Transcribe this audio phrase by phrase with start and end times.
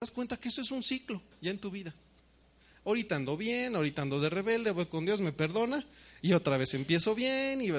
[0.00, 1.94] Das cuenta que eso es un ciclo ya en tu vida.
[2.86, 5.84] Ahorita ando bien, ahorita ando de rebelde, voy con Dios, me perdona,
[6.22, 7.70] y otra vez empiezo bien y,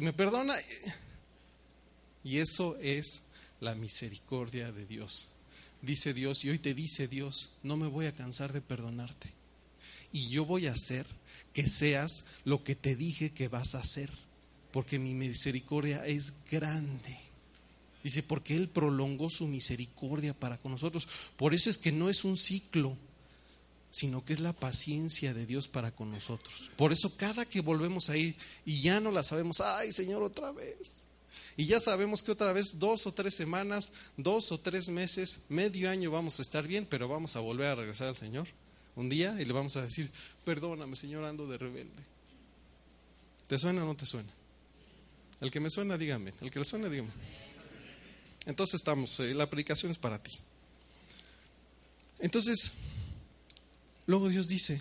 [0.00, 0.56] me perdona.
[2.24, 3.22] Y eso es
[3.60, 5.28] la misericordia de Dios.
[5.82, 9.28] Dice Dios, y hoy te dice Dios, no me voy a cansar de perdonarte.
[10.10, 11.06] Y yo voy a hacer
[11.52, 14.10] que seas lo que te dije que vas a hacer,
[14.72, 17.25] porque mi misericordia es grande.
[18.06, 21.08] Dice, porque Él prolongó su misericordia para con nosotros.
[21.36, 22.96] Por eso es que no es un ciclo,
[23.90, 26.70] sino que es la paciencia de Dios para con nosotros.
[26.76, 30.52] Por eso cada que volvemos a ir y ya no la sabemos, ay Señor, otra
[30.52, 31.00] vez.
[31.56, 35.90] Y ya sabemos que otra vez dos o tres semanas, dos o tres meses, medio
[35.90, 38.46] año vamos a estar bien, pero vamos a volver a regresar al Señor
[38.94, 40.12] un día y le vamos a decir,
[40.44, 42.04] perdóname Señor, ando de rebelde.
[43.48, 44.30] ¿Te suena o no te suena?
[45.40, 46.34] El que me suena, dígame.
[46.40, 47.10] El que le suena, dígame.
[48.46, 50.32] Entonces estamos, eh, la predicación es para ti.
[52.18, 52.74] Entonces,
[54.06, 54.80] luego Dios dice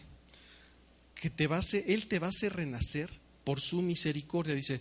[1.16, 3.10] que te va a hacer, Él te va a hacer renacer
[3.44, 4.54] por su misericordia.
[4.54, 4.80] Dice,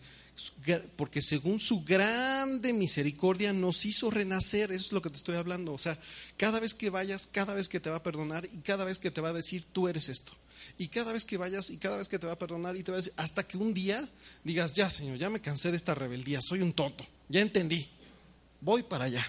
[0.96, 5.72] porque según su grande misericordia nos hizo renacer, eso es lo que te estoy hablando.
[5.72, 5.98] O sea,
[6.36, 9.10] cada vez que vayas, cada vez que te va a perdonar y cada vez que
[9.10, 10.32] te va a decir, tú eres esto.
[10.76, 12.90] Y cada vez que vayas y cada vez que te va a perdonar y te
[12.90, 14.08] va a decir, hasta que un día
[14.42, 17.88] digas, ya Señor, ya me cansé de esta rebeldía, soy un tonto, ya entendí,
[18.64, 19.24] voy para allá.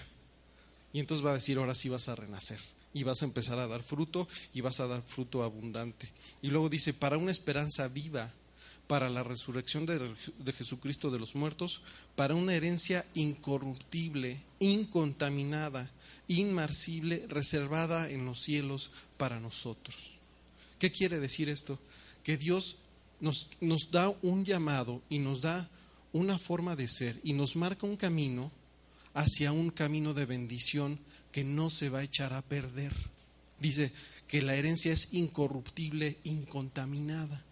[0.92, 2.58] Y entonces va a decir, ahora sí vas a renacer.
[2.94, 6.08] Y vas a empezar a dar fruto y vas a dar fruto abundante.
[6.40, 8.32] Y luego dice, para una esperanza viva,
[8.86, 11.82] para la resurrección de, de, Jesucristo de los muertos,
[12.14, 15.90] para una herencia incorruptible, incontaminada,
[16.28, 20.14] inmarcible, reservada en los cielos para nosotros.
[20.78, 21.78] ¿Qué quiere decir esto?
[22.22, 22.76] Que Dios
[23.20, 25.68] nos, nos da un llamado y nos da
[26.12, 28.50] una forma de ser y nos marca un camino
[29.16, 30.98] hacia un camino de bendición
[31.32, 32.92] que no se va a echar a perder.
[33.58, 33.90] Dice
[34.28, 37.42] que la herencia es incorruptible, incontaminada,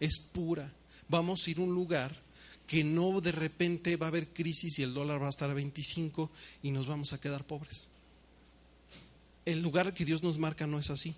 [0.00, 0.72] es pura.
[1.08, 2.16] Vamos a ir a un lugar
[2.66, 5.54] que no de repente va a haber crisis y el dólar va a estar a
[5.54, 6.30] 25
[6.62, 7.88] y nos vamos a quedar pobres.
[9.44, 11.14] El lugar que Dios nos marca no es así.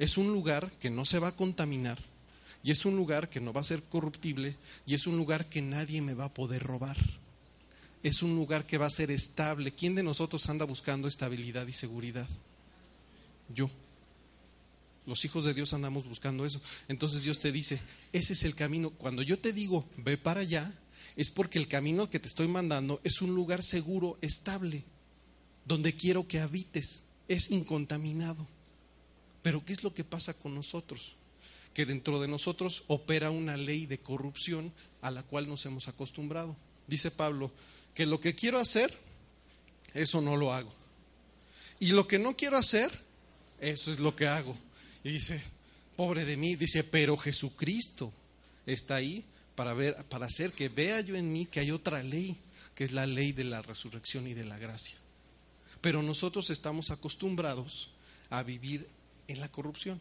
[0.00, 2.00] Es un lugar que no se va a contaminar
[2.64, 5.62] y es un lugar que no va a ser corruptible y es un lugar que
[5.62, 6.96] nadie me va a poder robar
[8.02, 9.72] es un lugar que va a ser estable.
[9.72, 12.28] ¿Quién de nosotros anda buscando estabilidad y seguridad?
[13.52, 13.70] Yo.
[15.06, 16.60] Los hijos de Dios andamos buscando eso.
[16.86, 17.80] Entonces Dios te dice,
[18.12, 18.90] ese es el camino.
[18.90, 20.72] Cuando yo te digo, ve para allá,
[21.16, 24.84] es porque el camino que te estoy mandando es un lugar seguro, estable,
[25.64, 27.04] donde quiero que habites.
[27.26, 28.46] Es incontaminado.
[29.42, 31.16] Pero ¿qué es lo que pasa con nosotros?
[31.72, 36.54] Que dentro de nosotros opera una ley de corrupción a la cual nos hemos acostumbrado.
[36.86, 37.50] Dice Pablo,
[37.94, 38.96] que lo que quiero hacer,
[39.94, 40.72] eso no lo hago.
[41.80, 42.90] Y lo que no quiero hacer,
[43.60, 44.56] eso es lo que hago.
[45.04, 45.40] Y dice,
[45.96, 48.12] pobre de mí, dice, pero Jesucristo
[48.66, 52.36] está ahí para ver, para hacer que vea yo en mí que hay otra ley,
[52.74, 54.96] que es la ley de la resurrección y de la gracia.
[55.80, 57.90] Pero nosotros estamos acostumbrados
[58.30, 58.88] a vivir
[59.26, 60.00] en la corrupción.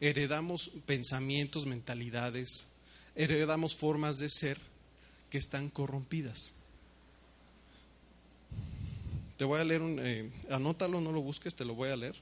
[0.00, 2.68] Heredamos pensamientos, mentalidades,
[3.14, 4.58] heredamos formas de ser
[5.30, 6.54] que están corrompidas.
[9.40, 12.14] Te voy a leer, un, eh, anótalo, no lo busques, te lo voy a leer,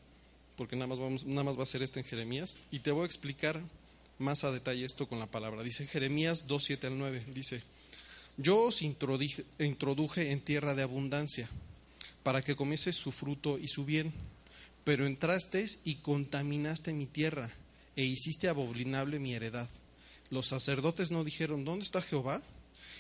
[0.57, 3.07] porque nada más, nada más va a ser esto en Jeremías, y te voy a
[3.07, 3.61] explicar
[4.21, 5.65] más a detalle esto con la palabra.
[5.65, 7.65] Dice Jeremías 2, 7 al 9, dice,
[8.37, 11.49] yo os introduje, en tierra de abundancia,
[12.23, 14.13] para que comiese su fruto y su bien,
[14.85, 17.51] pero entrasteis y contaminaste mi tierra,
[17.97, 19.69] e hiciste abominable mi heredad.
[20.31, 22.43] Los sacerdotes no dijeron, ¿dónde está Jehová?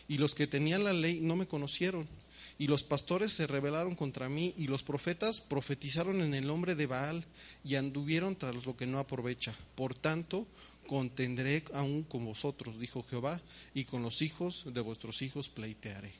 [0.08, 2.08] Y los que tenían la ley no me conocieron
[2.58, 6.86] y los pastores se rebelaron contra mí, y los profetas profetizaron en el nombre de
[6.86, 7.24] Baal,
[7.64, 9.54] y anduvieron tras lo que no aprovecha.
[9.76, 10.44] Por tanto,
[10.88, 13.40] contendré aún con vosotros, dijo Jehová,
[13.74, 16.12] y con los hijos de vuestros hijos pleitearé.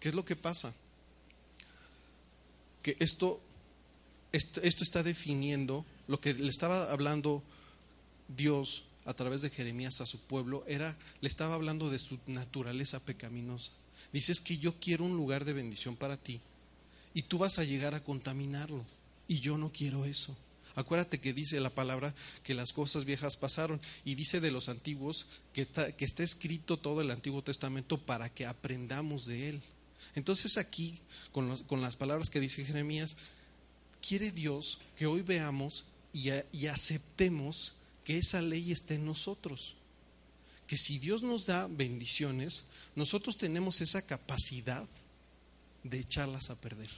[0.00, 0.74] ¿Qué es lo que pasa?
[2.82, 3.38] Que esto,
[4.32, 7.42] esto, esto está definiendo lo que le estaba hablando
[8.34, 13.04] Dios a través de Jeremías a su pueblo, era, le estaba hablando de su naturaleza
[13.04, 13.70] pecaminosa
[14.12, 16.40] Dices que yo quiero un lugar de bendición para ti
[17.14, 18.84] y tú vas a llegar a contaminarlo.
[19.26, 20.36] Y yo no quiero eso.
[20.76, 25.26] Acuérdate que dice la palabra que las cosas viejas pasaron y dice de los antiguos
[25.52, 29.62] que está, que está escrito todo el Antiguo Testamento para que aprendamos de él.
[30.16, 30.98] Entonces aquí,
[31.32, 33.16] con, con las palabras que dice Jeremías,
[34.06, 37.74] quiere Dios que hoy veamos y, y aceptemos
[38.04, 39.76] que esa ley está en nosotros.
[40.66, 42.64] Que si Dios nos da bendiciones,
[42.96, 44.86] nosotros tenemos esa capacidad
[45.82, 46.90] de echarlas a perder.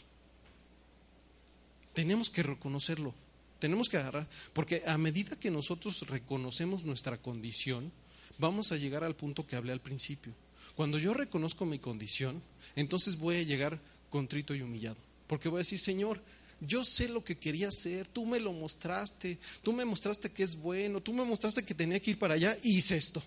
[1.94, 3.14] Tenemos que reconocerlo.
[3.58, 7.90] Tenemos que agarrar, porque a medida que nosotros reconocemos nuestra condición,
[8.38, 10.34] vamos a llegar al punto que hablé al principio.
[10.74, 12.42] Cuando yo reconozco mi condición,
[12.76, 13.80] entonces voy a llegar
[14.10, 14.98] contrito y humillado.
[15.26, 16.22] Porque voy a decir, Señor,
[16.60, 20.56] yo sé lo que quería hacer, tú me lo mostraste, tú me mostraste que es
[20.56, 23.22] bueno, tú me mostraste que tenía que ir para allá y hice esto.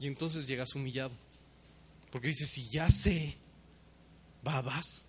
[0.00, 1.12] Y entonces llegas humillado.
[2.10, 3.36] Porque dices, si ya sé,
[4.42, 5.04] babas,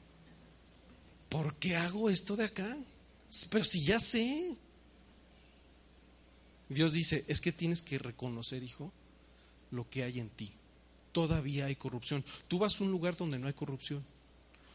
[1.30, 2.78] ¿por qué hago esto de acá?
[3.50, 4.56] Pero si ya sé.
[6.68, 8.92] Dios dice, es que tienes que reconocer, hijo,
[9.72, 10.52] lo que hay en ti.
[11.12, 12.24] Todavía hay corrupción.
[12.48, 14.04] Tú vas a un lugar donde no hay corrupción.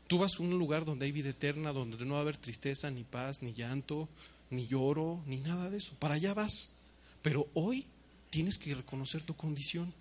[0.07, 2.91] Tú vas a un lugar donde hay vida eterna, donde no va a haber tristeza,
[2.91, 4.09] ni paz, ni llanto,
[4.51, 5.95] ni lloro, ni nada de eso.
[5.99, 6.75] Para allá vas.
[7.23, 7.87] Pero hoy
[8.31, 9.93] tienes que reconocer tu condición.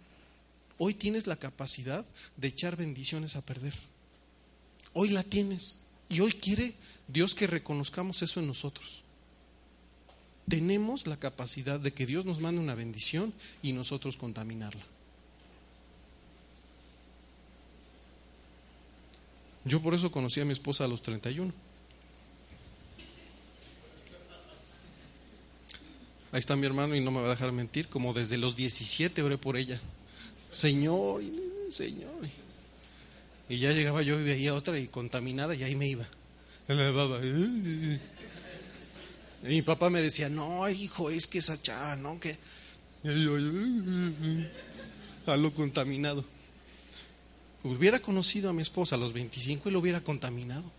[0.77, 2.05] Hoy tienes la capacidad
[2.37, 3.73] de echar bendiciones a perder.
[4.93, 5.79] Hoy la tienes.
[6.09, 6.73] Y hoy quiere
[7.07, 9.01] Dios que reconozcamos eso en nosotros.
[10.47, 14.83] Tenemos la capacidad de que Dios nos mande una bendición y nosotros contaminarla.
[19.65, 21.53] Yo por eso conocí a mi esposa a los 31.
[26.33, 29.21] Ahí está mi hermano y no me va a dejar mentir, como desde los 17
[29.21, 29.79] oré por ella.
[30.53, 31.23] Señor,
[31.69, 32.27] Señor.
[33.49, 36.07] Y ya llegaba yo y veía otra y contaminada y ahí me iba.
[39.43, 42.19] Y mi papá me decía, no, hijo, es que esa chava, ¿no?
[42.19, 42.37] Que...
[45.25, 46.23] A lo contaminado.
[47.63, 50.71] Hubiera conocido a mi esposa a los 25 y lo hubiera contaminado.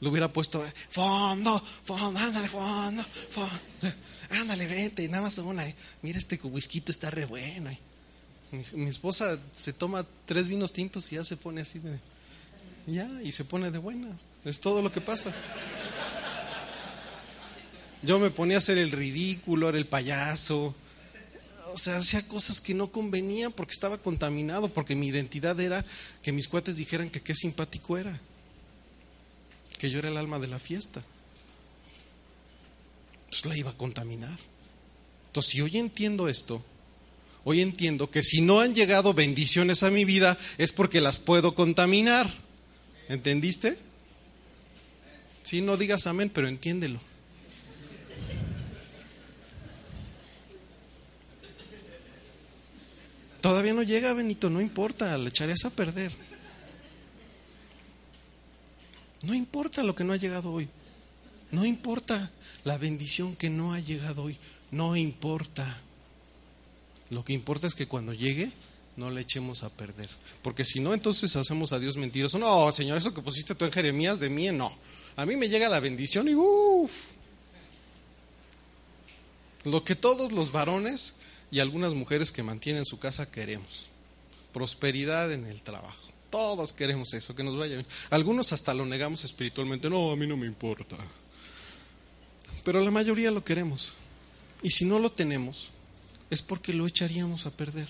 [0.00, 3.54] Lo hubiera puesto, fondo, fondo, ándale, fondo, fondo.
[4.30, 5.64] Ándale, vete, nada más una.
[6.02, 7.70] Mira, este whisky está re bueno.
[8.52, 11.98] Mi, esposa se toma tres vinos tintos y ya se pone así de.
[12.86, 14.20] Ya, y se pone de buenas.
[14.44, 15.32] Es todo lo que pasa.
[18.02, 20.74] Yo me ponía a hacer el ridículo, era el payaso.
[21.72, 25.84] O sea, hacía cosas que no convenían porque estaba contaminado, porque mi identidad era
[26.22, 28.20] que mis cuates dijeran que qué simpático era,
[29.78, 31.02] que yo era el alma de la fiesta.
[33.24, 34.38] Entonces la iba a contaminar.
[35.28, 36.62] Entonces, si hoy entiendo esto,
[37.44, 41.54] hoy entiendo que si no han llegado bendiciones a mi vida es porque las puedo
[41.54, 42.32] contaminar.
[43.08, 43.76] ¿Entendiste?
[45.42, 47.00] Sí, no digas amén, pero entiéndelo.
[53.40, 56.12] Todavía no llega, Benito, no importa, le echarías a perder.
[59.22, 60.68] No importa lo que no ha llegado hoy.
[61.50, 62.30] No importa
[62.62, 64.38] la bendición que no ha llegado hoy.
[64.70, 65.80] No importa.
[67.12, 68.50] Lo que importa es que cuando llegue
[68.96, 70.08] no le echemos a perder.
[70.40, 72.38] Porque si no, entonces hacemos a Dios mentiroso.
[72.38, 74.74] No, Señor, eso que pusiste tú en Jeremías de mí, no.
[75.16, 76.90] A mí me llega la bendición y uff.
[79.64, 81.16] Lo que todos los varones
[81.50, 83.90] y algunas mujeres que mantienen su casa queremos.
[84.54, 86.08] Prosperidad en el trabajo.
[86.30, 87.86] Todos queremos eso, que nos vaya bien.
[88.08, 89.90] Algunos hasta lo negamos espiritualmente.
[89.90, 90.96] No, a mí no me importa.
[92.64, 93.92] Pero la mayoría lo queremos.
[94.62, 95.72] Y si no lo tenemos,
[96.32, 97.88] es porque lo echaríamos a perder.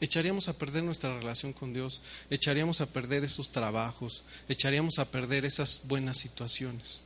[0.00, 2.00] Echaríamos a perder nuestra relación con Dios,
[2.30, 7.00] echaríamos a perder esos trabajos, echaríamos a perder esas buenas situaciones.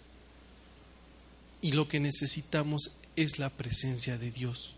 [1.60, 4.74] Y lo que necesitamos es la presencia de Dios,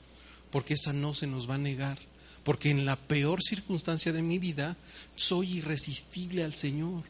[0.50, 1.98] porque esa no se nos va a negar,
[2.42, 4.78] porque en la peor circunstancia de mi vida
[5.14, 7.02] soy irresistible al Señor.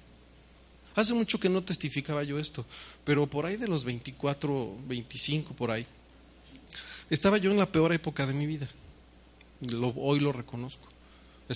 [0.96, 2.66] Hace mucho que no testificaba yo esto,
[3.04, 5.86] pero por ahí de los 24, 25 por ahí,
[7.10, 8.68] estaba yo en la peor época de mi vida.
[9.96, 10.88] hoy lo reconozco.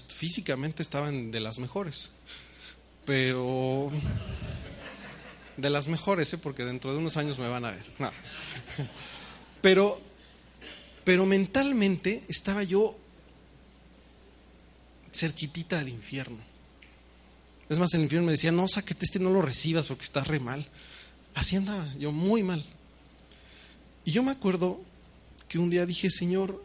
[0.09, 2.11] Físicamente estaban de las mejores,
[3.07, 3.91] pero
[5.57, 6.39] de las mejores, ¿eh?
[6.39, 7.85] porque dentro de unos años me van a ver.
[9.61, 10.01] Pero,
[11.03, 12.97] pero mentalmente estaba yo
[15.13, 16.39] cerquitita del infierno.
[17.69, 20.39] Es más, el infierno me decía, no, sáquete este, no lo recibas porque está re
[20.39, 20.65] mal.
[21.35, 22.65] Así andaba yo muy mal.
[24.05, 24.81] Y yo me acuerdo
[25.49, 26.63] que un día dije, Señor,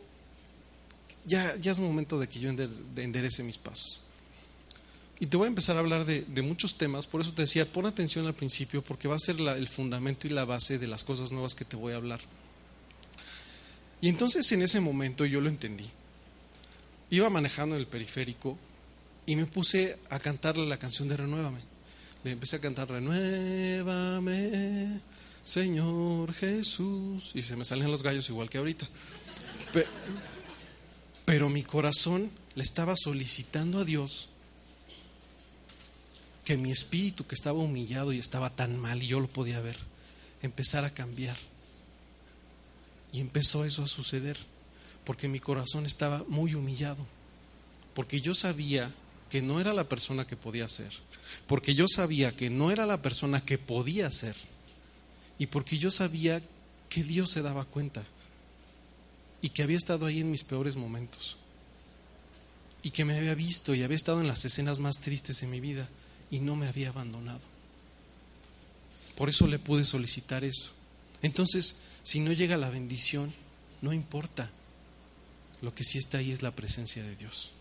[1.25, 4.01] ya, ya es momento de que yo enderece mis pasos.
[5.19, 7.85] Y te voy a empezar a hablar de, muchos temas, por eso te decía, pon
[7.85, 11.31] atención al principio, porque va a ser el fundamento y la base de las cosas
[11.31, 12.19] nuevas que te voy a hablar.
[14.01, 15.89] Y entonces en ese momento yo lo entendí.
[17.09, 18.57] Iba manejando en el periférico
[19.25, 21.61] y me puse a cantarle la canción de Renuévame.
[22.25, 24.99] Le empecé a cantar Renuévame,
[25.43, 27.31] Señor Jesús.
[27.33, 28.87] Y se me salen los gallos igual que ahorita.
[31.25, 34.29] Pero mi corazón le estaba solicitando a Dios
[36.43, 39.77] que mi espíritu que estaba humillado y estaba tan mal y yo lo podía ver,
[40.41, 41.37] empezara a cambiar.
[43.13, 44.37] Y empezó eso a suceder,
[45.05, 47.05] porque mi corazón estaba muy humillado,
[47.93, 48.93] porque yo sabía
[49.29, 50.91] que no era la persona que podía ser,
[51.47, 54.35] porque yo sabía que no era la persona que podía ser,
[55.43, 56.41] y porque yo sabía
[56.87, 58.01] que Dios se daba cuenta
[59.41, 61.35] y que había estado ahí en mis peores momentos
[62.81, 65.59] y que me había visto y había estado en las escenas más tristes de mi
[65.59, 65.89] vida
[66.31, 67.41] y no me había abandonado.
[69.17, 70.71] Por eso le pude solicitar eso.
[71.21, 73.33] Entonces, si no llega la bendición,
[73.81, 74.49] no importa.
[75.61, 77.51] Lo que sí está ahí es la presencia de Dios.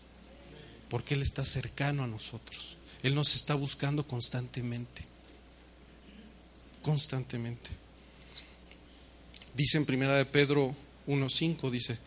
[0.89, 2.77] Porque Él está cercano a nosotros.
[3.01, 5.12] Él nos está buscando constantemente.
[6.83, 7.71] Constantemente.
[9.55, 10.75] Dice en primera de Pedro
[11.07, 11.97] 1.5, dice,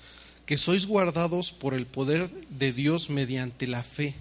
[0.47, 4.15] que sois guardados por el poder de Dios mediante la fe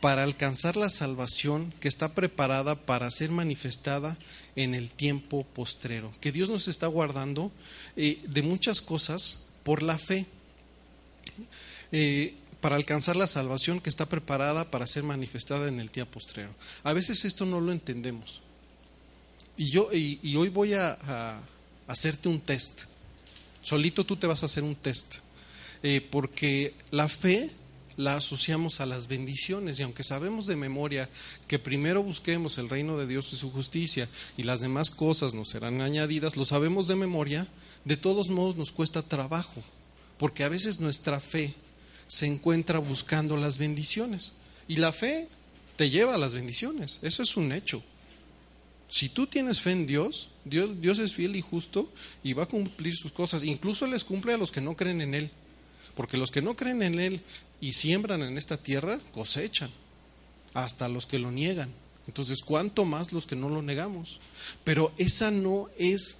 [0.00, 4.16] para alcanzar la salvación que está preparada para ser manifestada
[4.56, 6.10] en el tiempo postrero.
[6.20, 7.52] Que Dios nos está guardando
[7.96, 10.26] eh, de muchas cosas por la fe,
[11.92, 16.50] eh, para alcanzar la salvación que está preparada para ser manifestada en el tiempo postrero.
[16.82, 18.40] A veces esto no lo entendemos.
[19.56, 21.40] Y, yo, y, hoy voy a,
[21.86, 22.84] hacerte un test.
[23.62, 25.16] Solito tú te vas a hacer un test.
[25.82, 27.50] Eh, porque la fe
[27.96, 31.08] la asociamos a las bendiciones y aunque sabemos de memoria
[31.46, 35.50] que primero busquemos el reino de Dios y su justicia y las demás cosas nos
[35.50, 37.46] serán añadidas, lo sabemos de memoria,
[37.84, 39.62] de todos modos nos cuesta trabajo,
[40.18, 41.54] porque a veces nuestra fe
[42.06, 44.32] se encuentra buscando las bendiciones
[44.68, 45.28] y la fe
[45.76, 47.82] te lleva a las bendiciones, eso es un hecho.
[48.92, 51.90] Si tú tienes fe en Dios, Dios, es fiel y justo
[52.22, 55.14] y va a cumplir sus cosas, incluso les cumple a los que no creen en
[55.14, 55.30] Él.
[55.94, 57.22] Porque los que no creen en Él
[57.58, 59.70] y siembran en esta tierra, cosechan,
[60.52, 61.70] hasta los que lo niegan.
[62.06, 64.20] Entonces, ¿cuánto más los que no lo negamos?
[64.62, 66.18] Pero esa no es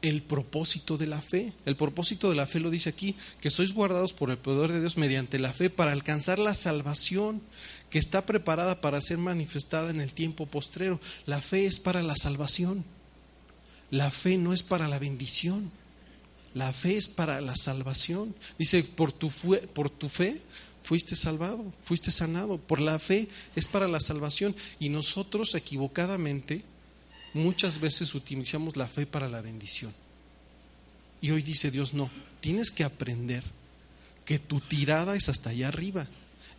[0.00, 1.52] el propósito de la fe.
[1.66, 4.78] El propósito de la fe lo dice aquí, que sois guardados por el poder de
[4.78, 7.42] Dios mediante la fe para alcanzar la salvación
[7.90, 11.00] que está preparada para ser manifestada en el tiempo postrero.
[11.26, 12.84] La fe es para la salvación.
[13.90, 15.70] La fe no es para la bendición.
[16.54, 18.34] La fe es para la salvación.
[18.58, 19.30] Dice, por tu,
[19.74, 20.40] por tu fe
[20.82, 22.58] fuiste salvado, fuiste sanado.
[22.58, 24.54] Por la fe es para la salvación.
[24.78, 26.62] Y nosotros equivocadamente
[27.34, 29.92] muchas veces utilizamos la fe para la bendición.
[31.20, 33.42] Y hoy dice Dios, no, tienes que aprender
[34.24, 36.06] que tu tirada es hasta allá arriba.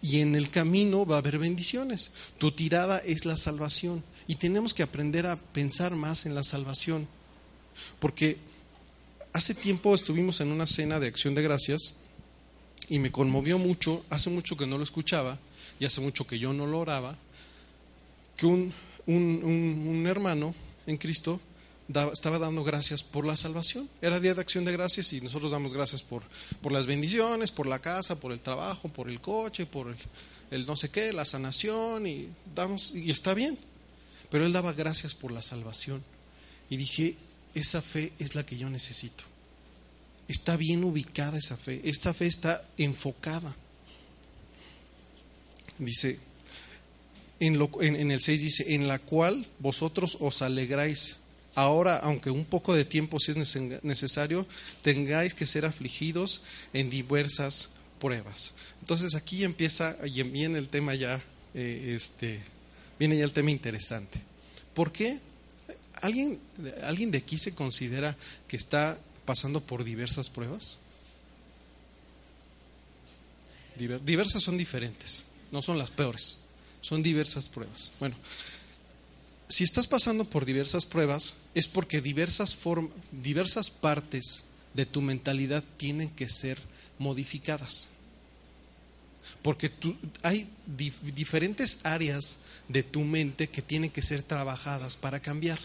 [0.02, 2.12] Y en el camino va a haber bendiciones.
[2.38, 4.04] Tu tirada es la salvación.
[4.28, 7.08] Y tenemos que aprender a pensar más en la salvación.
[8.00, 8.38] Porque
[9.34, 11.96] hace tiempo estuvimos en una cena de acción de gracias
[12.90, 15.40] y me conmovió mucho, hace mucho que no lo escuchaba
[15.80, 17.18] y hace mucho que yo no lo oraba,
[18.36, 18.74] que un,
[19.06, 20.54] un, hermano
[20.88, 21.40] en Cristo
[22.14, 23.90] estaba dando gracias por la salvación.
[24.02, 26.24] Era día de acción de gracias y nosotros damos gracias por,
[26.62, 29.96] por las bendiciones, por la casa, por el trabajo, por el coche, por
[30.52, 33.58] el, no sé qué, la sanación y damos y está bien.
[34.30, 36.04] Pero él daba gracias por la salvación.
[36.70, 37.16] Y dije,
[37.54, 39.26] esa fe es la que yo necesito.
[40.28, 41.82] Está bien ubicada esa fe.
[41.84, 43.54] Esa fe está enfocada.
[45.78, 46.20] Dice,
[47.42, 51.18] en, en, el 6 dice, en la cual vosotros os alegráis.
[51.54, 54.48] Ahora, aunque un poco de tiempo si es necesario,
[54.82, 56.44] tengáis que ser afligidos
[56.74, 58.54] en diversas pruebas.
[58.82, 61.22] Entonces aquí empieza, y viene el tema ya,
[61.54, 62.42] eh, este,
[62.98, 64.22] viene ya el tema interesante.
[64.74, 65.20] ¿Por qué?
[66.02, 66.40] ¿Alguien,
[66.84, 68.16] ¿Alguien de aquí se considera
[68.48, 70.78] que está pasando por diversas pruebas?
[73.76, 76.38] Diversas son diferentes, no son las peores,
[76.82, 77.92] son diversas pruebas.
[78.00, 78.16] Bueno,
[79.52, 82.58] si estás pasando por diversas pruebas es porque diversas,
[83.12, 86.58] diversas partes de tu mentalidad tienen que ser
[86.98, 87.90] modificadas.
[89.42, 89.72] Porque
[90.24, 90.50] hay
[91.16, 95.60] diferentes áreas de tu mente que tienen que ser trabajadas para cambiar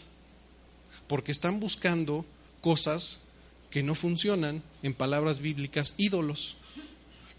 [1.07, 2.25] porque están buscando
[2.61, 3.21] cosas
[3.71, 6.57] que no funcionan, en palabras bíblicas, ídolos.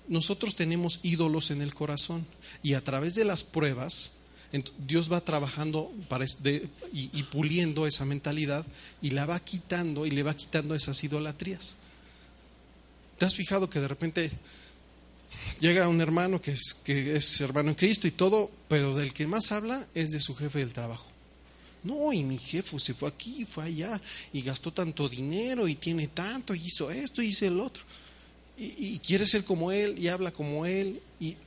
[0.07, 2.25] nosotros tenemos ídolos en el corazón
[2.63, 4.13] y a través de las pruebas
[4.85, 6.25] Dios va trabajando para,
[6.93, 8.65] y, puliendo esa mentalidad
[9.01, 11.75] y la va quitando y le va quitando esas idolatrías.
[13.17, 14.31] ¿Te has fijado que de repente
[15.59, 19.27] llega un hermano que es, que es hermano en Cristo y todo, pero del que
[19.27, 21.07] más habla es de su jefe del trabajo?
[21.83, 24.01] No, y mi jefe se fue aquí, fue allá,
[24.33, 27.83] y gastó tanto dinero, y tiene tanto, y hizo esto, y hizo el otro.
[28.57, 31.37] Y, quiere ser como él, y habla como él, y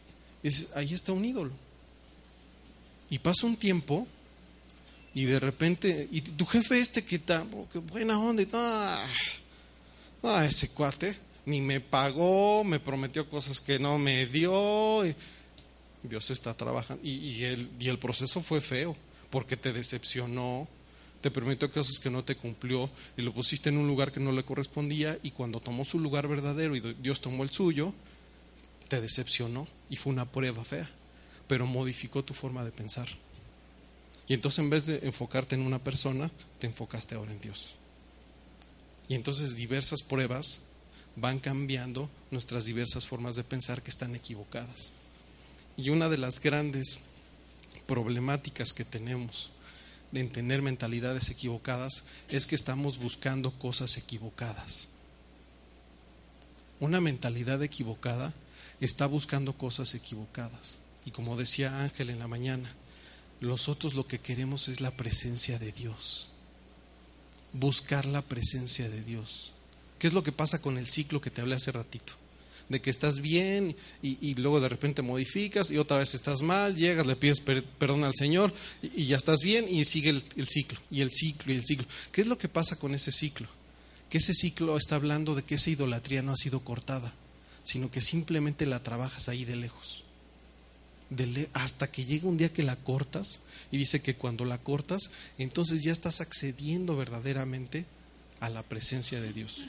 [0.74, 1.50] ahí está un ídolo.
[3.10, 4.06] Y pasa un tiempo
[5.14, 9.06] y de repente, y tu jefe este que está, oh, qué buena onda, ah,
[10.22, 15.02] ah, ese cuate ni me pagó, me prometió cosas que no me dio.
[16.02, 17.02] Dios está trabajando.
[17.04, 18.96] Y, el, y el proceso fue feo,
[19.30, 20.68] porque te decepcionó,
[21.20, 24.30] te prometió cosas que no te cumplió y lo pusiste en un lugar que no
[24.30, 27.92] le correspondía y cuando tomó su lugar verdadero y Dios tomó el suyo,
[28.88, 30.88] te decepcionó y fue una prueba fea
[31.50, 33.08] pero modificó tu forma de pensar.
[34.28, 36.30] Y entonces en vez de enfocarte en una persona,
[36.60, 37.74] te enfocaste ahora en Dios.
[39.08, 40.62] Y entonces diversas pruebas
[41.16, 44.92] van cambiando nuestras diversas formas de pensar que están equivocadas.
[45.76, 47.06] Y una de las grandes
[47.88, 49.50] problemáticas que tenemos
[50.12, 54.86] de tener mentalidades equivocadas es que estamos buscando cosas equivocadas.
[56.78, 58.34] Una mentalidad equivocada
[58.80, 60.79] está buscando cosas equivocadas.
[61.06, 62.74] Y como decía Ángel en la mañana,
[63.40, 66.28] nosotros lo que queremos es la presencia de Dios.
[67.52, 69.52] Buscar la presencia de Dios.
[69.98, 72.12] ¿Qué es lo que pasa con el ciclo que te hablé hace ratito?
[72.68, 77.04] De que estás bien y, luego de repente modificas y otra vez estás mal, llegas,
[77.04, 81.00] le pides perdón al Señor y, ya estás bien y sigue el, el ciclo y
[81.00, 81.86] el ciclo y el ciclo.
[82.12, 83.48] ¿Qué es lo que pasa con ese ciclo?
[84.08, 87.12] Que ese ciclo está hablando de que esa idolatría no ha sido cortada,
[87.64, 90.04] sino que simplemente la trabajas ahí de lejos
[91.52, 93.40] hasta que llega un día que la cortas
[93.70, 97.86] y dice que cuando la cortas, entonces ya estás accediendo verdaderamente
[98.40, 99.64] a la presencia de Dios.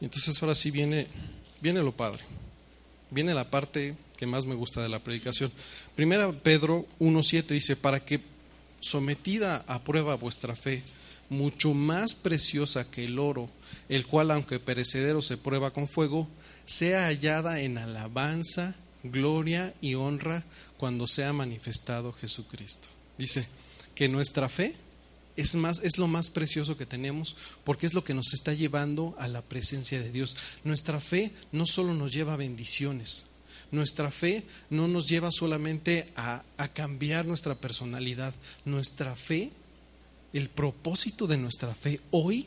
[0.00, 1.06] Entonces ahora sí viene,
[1.60, 2.22] viene lo padre,
[3.10, 5.52] viene la parte que más me gusta de la predicación.
[5.94, 8.20] Primera Pedro 1.7 dice, para que
[8.80, 10.82] sometida a prueba vuestra fe,
[11.30, 13.48] mucho más preciosa que el oro,
[13.88, 16.28] el cual aunque perecedero se prueba con fuego,
[16.66, 20.44] sea hallada en alabanza, gloria y honra
[20.76, 22.88] cuando sea manifestado Jesucristo.
[23.18, 23.46] Dice
[23.94, 24.74] que nuestra fe
[25.36, 29.14] es más es lo más precioso que tenemos porque es lo que nos está llevando
[29.18, 30.36] a la presencia de Dios.
[30.64, 33.26] Nuestra fe no solo nos lleva a bendiciones.
[33.70, 38.34] Nuestra fe no nos lleva solamente a, a cambiar nuestra personalidad.
[38.64, 39.50] Nuestra fe,
[40.32, 42.46] el propósito de nuestra fe hoy,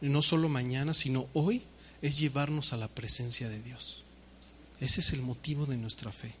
[0.00, 1.62] no solo mañana, sino hoy,
[2.06, 4.02] es llevarnos a la presencia de Dios.
[4.80, 6.34] Ese es el motivo de nuestra fe.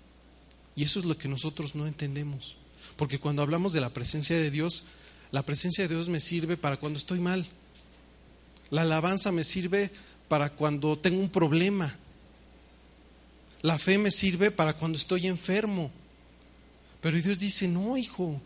[0.74, 2.56] Y eso es lo que nosotros no entendemos.
[2.96, 4.84] Porque cuando hablamos de la presencia de Dios,
[5.32, 7.46] la presencia de Dios me sirve para cuando estoy mal.
[8.70, 9.90] La alabanza me sirve
[10.28, 11.96] para cuando tengo un problema.
[13.62, 15.90] La fe me sirve para cuando estoy enfermo.
[17.00, 18.40] Pero Dios dice, no, hijo,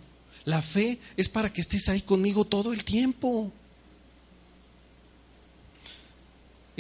[0.45, 3.53] la fe es para que estés ahí conmigo todo el tiempo.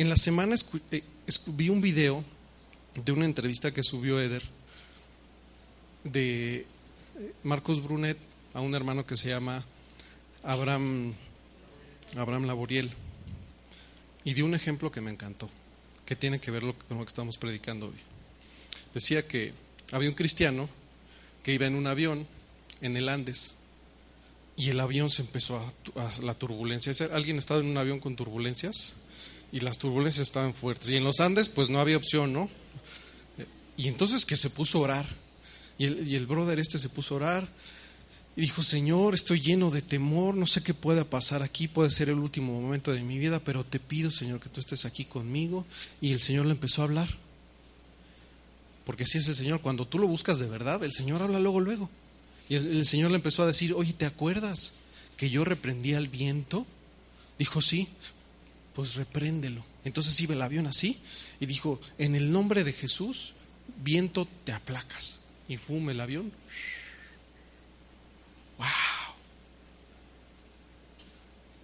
[0.00, 0.56] En la semana
[0.92, 1.02] eh,
[1.48, 2.24] vi un video
[2.94, 4.42] de una entrevista que subió Eder
[6.04, 6.64] de eh,
[7.42, 8.16] Marcos Brunet
[8.54, 9.62] a un hermano que se llama
[10.42, 11.12] Abraham,
[12.16, 12.90] Abraham Laboriel.
[14.24, 15.50] Y dio un ejemplo que me encantó,
[16.06, 18.00] que tiene que ver con lo que estamos predicando hoy.
[18.94, 19.52] Decía que
[19.92, 20.66] había un cristiano
[21.42, 22.26] que iba en un avión
[22.80, 23.56] en el Andes
[24.56, 26.94] y el avión se empezó a, la turbulencia.
[27.12, 28.94] ¿Alguien ha estado en un avión con turbulencias?
[29.52, 30.90] Y las turbulencias estaban fuertes.
[30.90, 32.48] Y en los Andes, pues no había opción, ¿no?
[33.76, 35.06] Y entonces que se puso a orar.
[35.78, 37.48] Y el, y el brother este se puso a orar
[38.36, 42.08] y dijo, Señor, estoy lleno de temor, no sé qué pueda pasar aquí, puede ser
[42.08, 45.66] el último momento de mi vida, pero te pido, Señor, que tú estés aquí conmigo.
[46.00, 47.08] Y el Señor le empezó a hablar.
[48.84, 51.60] Porque si es el Señor, cuando tú lo buscas de verdad, el Señor habla luego,
[51.60, 51.90] luego.
[52.48, 54.74] Y el, el Señor le empezó a decir, oye, ¿te acuerdas
[55.16, 56.66] que yo reprendí al viento?
[57.38, 57.88] Dijo, sí,
[58.74, 59.64] pues repréndelo.
[59.84, 61.00] Entonces iba el avión así
[61.38, 63.34] y dijo, en el nombre de Jesús,
[63.82, 65.20] viento, te aplacas.
[65.48, 66.32] Y fume el avión.
[68.58, 68.66] ¡Wow!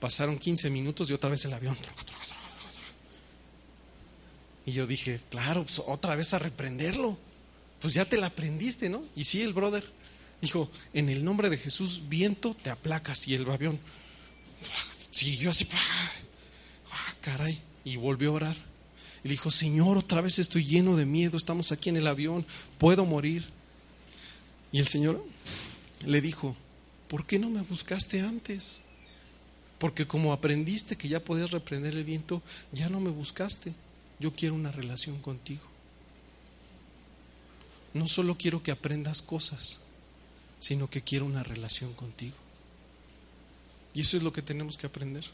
[0.00, 1.76] Pasaron 15 minutos y otra vez el avión.
[4.66, 7.16] Y yo dije, claro, pues otra vez a reprenderlo.
[7.80, 9.04] Pues ya te la aprendiste, ¿no?
[9.14, 9.84] Y sí, el brother
[10.40, 13.28] dijo, en el nombre de Jesús, viento, te aplacas.
[13.28, 13.78] Y el avión
[15.10, 15.66] siguió así
[17.26, 17.60] caray.
[17.84, 18.56] y volvió a orar.
[19.24, 22.46] Y dijo, Señor, otra vez estoy lleno de miedo, estamos aquí en el avión,
[22.78, 23.44] puedo morir.
[24.70, 25.24] Y el Señor
[26.04, 26.56] le dijo,
[27.08, 28.80] ¿por qué no me buscaste antes?
[29.78, 33.72] Porque como aprendiste que ya podías reprender el viento, ya no me buscaste.
[34.20, 35.64] Yo quiero una relación contigo.
[37.94, 39.78] No solo quiero que aprendas cosas,
[40.60, 42.36] sino que quiero una relación contigo.
[43.94, 45.24] Y eso es lo que tenemos que aprender.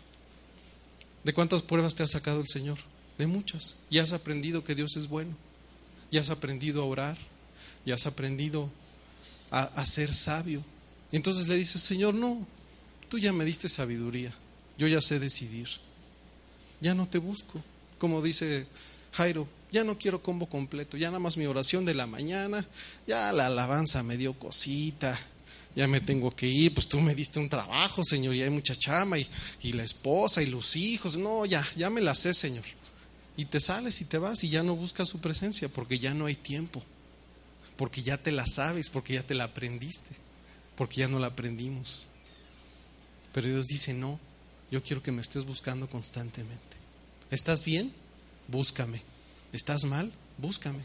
[1.25, 2.79] ¿De cuántas pruebas te ha sacado el Señor?
[3.19, 3.77] De muchas.
[3.91, 5.37] Y has aprendido que Dios es bueno.
[6.11, 7.19] Y has aprendido a orar.
[7.85, 8.71] Y has aprendido
[9.51, 10.65] a, ser sabio.
[11.11, 12.47] Y entonces le dices, Señor, no,
[13.09, 14.33] tú ya me diste sabiduría.
[14.79, 15.69] Yo ya sé decidir.
[16.81, 17.63] Ya no te busco.
[17.99, 18.67] Como dice
[19.13, 20.97] Jairo, ya no quiero combo completo.
[20.97, 22.67] Ya nada más mi oración de la mañana.
[23.07, 25.19] Ya la alabanza me dio cosita
[25.75, 28.77] ya me tengo que ir, pues tú me diste un trabajo, Señor, y hay mucha
[28.77, 29.27] chama, y,
[29.63, 32.65] y, la esposa, y los hijos, no, ya, ya me la sé, Señor.
[33.37, 36.27] Y te sales y te vas y ya no buscas su presencia, porque ya no
[36.27, 36.83] hay tiempo,
[37.77, 40.15] porque ya te la sabes, porque ya te la aprendiste,
[40.77, 42.07] porque ya no la aprendimos.
[43.33, 44.21] Pero Dios dice, no,
[44.71, 46.77] yo quiero que me estés buscando constantemente.
[47.31, 47.93] ¿Estás bien?
[48.49, 49.03] Búscame.
[49.53, 50.13] ¿Estás mal?
[50.37, 50.85] Búscame.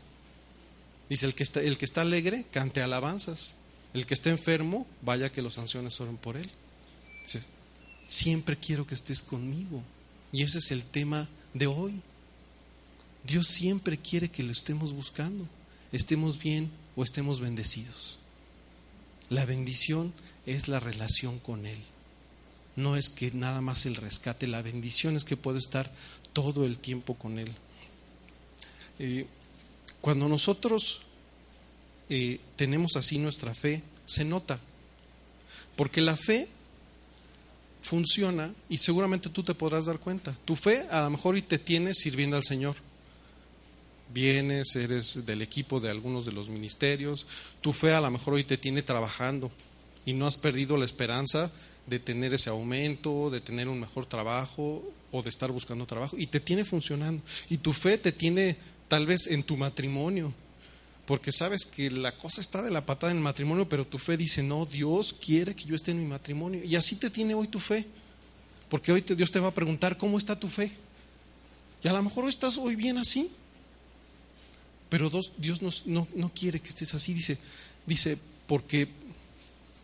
[1.10, 3.56] Dice, el que está, el que está alegre, cante alabanzas.
[3.98, 6.48] El que esté enfermo, vaya que los ancianos oren por él.
[8.08, 9.82] Siempre quiero que estés conmigo.
[10.32, 12.00] Y ese es el tema de hoy.
[13.24, 15.48] Dios siempre quiere que lo estemos buscando,
[15.92, 18.20] estemos bien o estemos bendecidos.
[19.32, 20.14] La bendición
[20.46, 21.80] es la relación con Él.
[22.76, 25.92] No es que nada más el rescate, la bendición es que puedo estar
[26.34, 27.52] todo el tiempo con Él.
[29.00, 29.26] Eh,
[30.02, 31.07] cuando nosotros
[32.10, 34.60] eh, tenemos así nuestra fe, se nota.
[35.76, 36.48] Porque la fe
[37.82, 40.36] funciona y seguramente tú te podrás dar cuenta.
[40.46, 42.76] Tu fe a lo mejor y te tiene sirviendo al Señor.
[44.14, 47.28] Vienes, eres del equipo de algunos de los ministerios.
[47.62, 49.52] Tu fe a lo mejor hoy te tiene trabajando
[50.06, 51.52] y no has perdido la esperanza
[51.86, 56.18] de tener ese aumento, de tener un mejor trabajo o de estar buscando trabajo.
[56.18, 57.22] Y te tiene funcionando.
[57.50, 58.56] Y tu fe te tiene
[58.88, 60.34] tal vez en tu matrimonio
[61.08, 64.18] porque sabes que la cosa está de la patada en el matrimonio, pero tu fe
[64.18, 66.62] dice, no, Dios quiere que yo esté en mi matrimonio.
[66.66, 67.86] Y así te tiene hoy tu fe,
[68.68, 70.70] porque hoy Dios te va a preguntar, ¿cómo está tu fe?
[71.82, 73.32] Y a lo mejor estás hoy bien así,
[74.90, 77.38] pero Dios no, quiere que estés así, dice,
[77.86, 78.90] dice, porque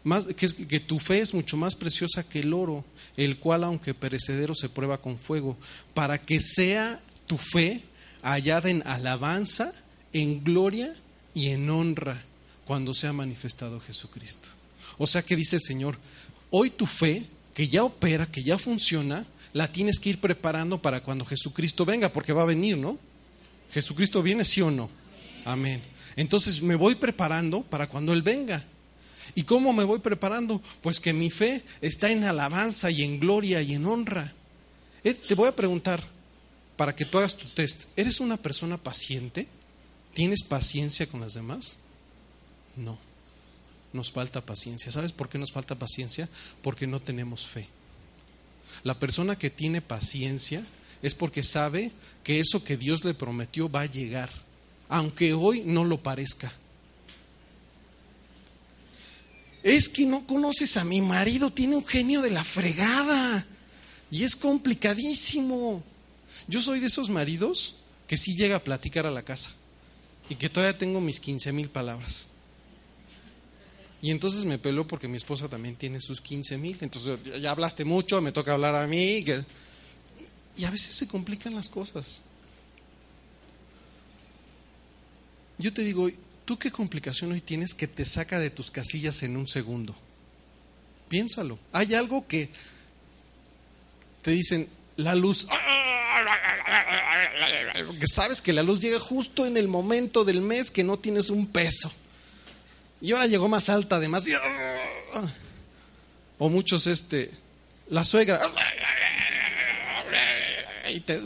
[0.04, 2.84] más, que tu fe es mucho más preciosa que el oro,
[3.16, 5.56] el cual aunque perecedero se prueba con fuego,
[5.94, 7.82] para que sea tu fe
[8.22, 9.72] hallada en alabanza,
[10.12, 10.94] en gloria
[11.34, 12.22] y en honra
[12.66, 14.50] cuando se ha manifestado Jesucristo.
[14.98, 15.98] O sea que dice el Señor,
[16.50, 21.02] hoy tu fe, que ya opera, que ya funciona, la tienes que ir preparando para
[21.02, 22.98] cuando Jesucristo venga, porque va a venir, ¿no?
[23.72, 24.90] Jesucristo viene, sí o no.
[25.46, 25.82] Amén.
[26.16, 28.64] Entonces me voy preparando para cuando Él venga.
[29.36, 30.62] ¿Y cómo me voy preparando?
[30.82, 34.34] Pues que mi fe está en alabanza y en gloria y en honra.
[35.04, 36.04] Eh, te voy a preguntar,
[36.76, 39.48] para que tú hagas tu test, ¿eres una persona paciente?
[40.14, 41.78] ¿Tienes paciencia con las demás?
[42.76, 42.98] No.
[43.94, 44.92] Nos falta paciencia.
[44.92, 46.30] ¿Sabes por qué nos falta paciencia?
[46.62, 47.68] Porque no tenemos fe.
[48.84, 50.66] La persona que tiene paciencia
[51.02, 51.92] es porque sabe
[52.24, 54.32] que eso que Dios le prometió va a llegar,
[54.90, 56.52] aunque hoy no lo parezca.
[59.64, 63.46] Es que no conoces a mi marido, tiene un genio de la fregada
[64.12, 65.84] y es complicadísimo.
[66.48, 69.56] Yo soy de esos maridos que sí llega a platicar a la casa
[70.30, 72.28] y que todavía tengo mis 15 mil palabras.
[74.02, 76.78] Y entonces me peló porque mi esposa también tiene sus 15 mil.
[76.82, 79.24] Entonces ya hablaste mucho, me toca hablar a mí.
[80.58, 82.22] Y a veces se complican las cosas.
[85.58, 86.10] Yo te digo,
[86.44, 89.96] ¿tú qué complicación hoy tienes que te saca de tus casillas en un segundo?
[91.08, 91.58] Piénsalo.
[91.72, 92.50] Hay algo que
[94.22, 95.48] te dicen, la luz,
[98.00, 101.30] que sabes que la luz llega justo en el momento del mes que no tienes
[101.30, 101.92] un peso.
[103.02, 104.26] Y ahora llegó más alta además.
[106.38, 107.32] O muchos, este,
[107.90, 108.40] la suegra.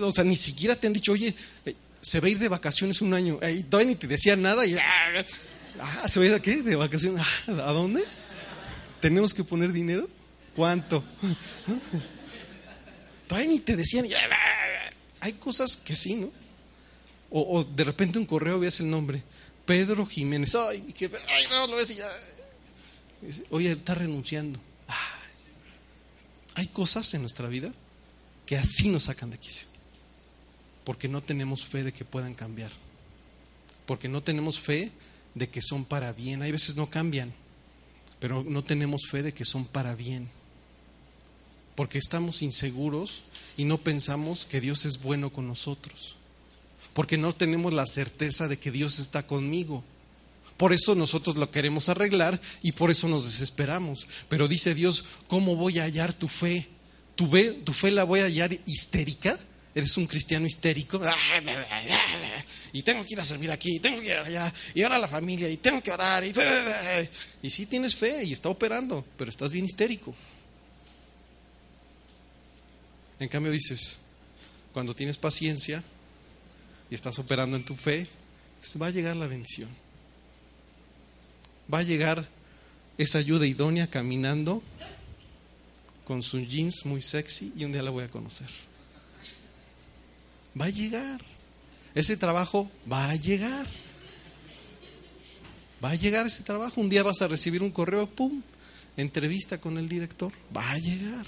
[0.02, 1.34] o sea, ni siquiera te han dicho, oye,
[1.66, 3.40] eh, se va a ir de vacaciones un año.
[3.48, 4.66] Y todavía ni te decían nada.
[4.66, 6.62] Y, ah, ¿se va a ir de qué?
[6.62, 7.24] ¿De vacaciones?
[7.48, 8.04] ¿A dónde?
[9.00, 10.10] ¿Tenemos que poner dinero?
[10.56, 11.04] ¿Cuánto?
[13.28, 14.08] Todavía ni te decían.
[15.28, 16.32] Hay cosas que sí, ¿no?
[17.30, 19.22] O, de repente un correo ves el nombre,
[19.66, 20.56] Pedro Jiménez.
[21.28, 22.08] Ay, no, lo ves y ya.
[23.50, 24.58] Oye, está renunciando.
[26.56, 27.74] hay cosas en nuestra vida
[28.46, 29.68] que así nos sacan de quicio.
[30.86, 32.72] Porque no tenemos fe de que puedan cambiar.
[33.86, 34.94] Porque no tenemos fe
[35.36, 36.42] de que son para bien.
[36.42, 37.34] Hay veces no cambian,
[38.22, 40.30] pero no tenemos fe de que son para bien.
[41.78, 43.22] Porque estamos inseguros
[43.56, 46.16] y no pensamos que Dios es bueno con nosotros.
[46.96, 49.84] Porque no tenemos la certeza de que Dios está conmigo.
[50.58, 54.08] Por eso nosotros lo queremos arreglar y por eso nos desesperamos.
[54.28, 56.68] Pero dice Dios, ¿cómo voy a hallar tu fe?
[57.14, 59.38] ¿Tu fe, tu fe la voy a hallar histérica?
[59.76, 61.00] ¿Eres un cristiano histérico?
[62.74, 65.08] Y tengo que ir a servir aquí, y tengo que ir allá, y ahora la
[65.08, 66.24] familia, y tengo que orar.
[66.24, 66.34] Y,
[67.44, 70.14] y sí tienes fe y está operando, pero estás bien histérico.
[73.20, 74.00] En cambio dices,
[74.74, 75.84] cuando tienes paciencia
[76.90, 78.08] y estás operando en tu fe,
[78.82, 79.70] va a llegar la bendición
[81.72, 82.28] va a llegar
[82.98, 84.64] esa ayuda idónea caminando
[86.04, 88.48] con sus jeans muy sexy y un día la voy a conocer.
[90.60, 91.22] Va a llegar.
[91.94, 93.68] Ese trabajo va a llegar.
[95.84, 96.82] Va a llegar ese trabajo.
[96.82, 98.42] Un día vas a recibir un correo, ¡pum!
[98.96, 100.32] Entrevista con el director.
[100.56, 101.28] Va a llegar.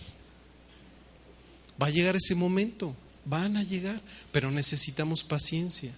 [1.82, 2.96] Va a llegar ese momento.
[3.26, 4.02] Van a llegar.
[4.32, 5.94] Pero necesitamos paciencia.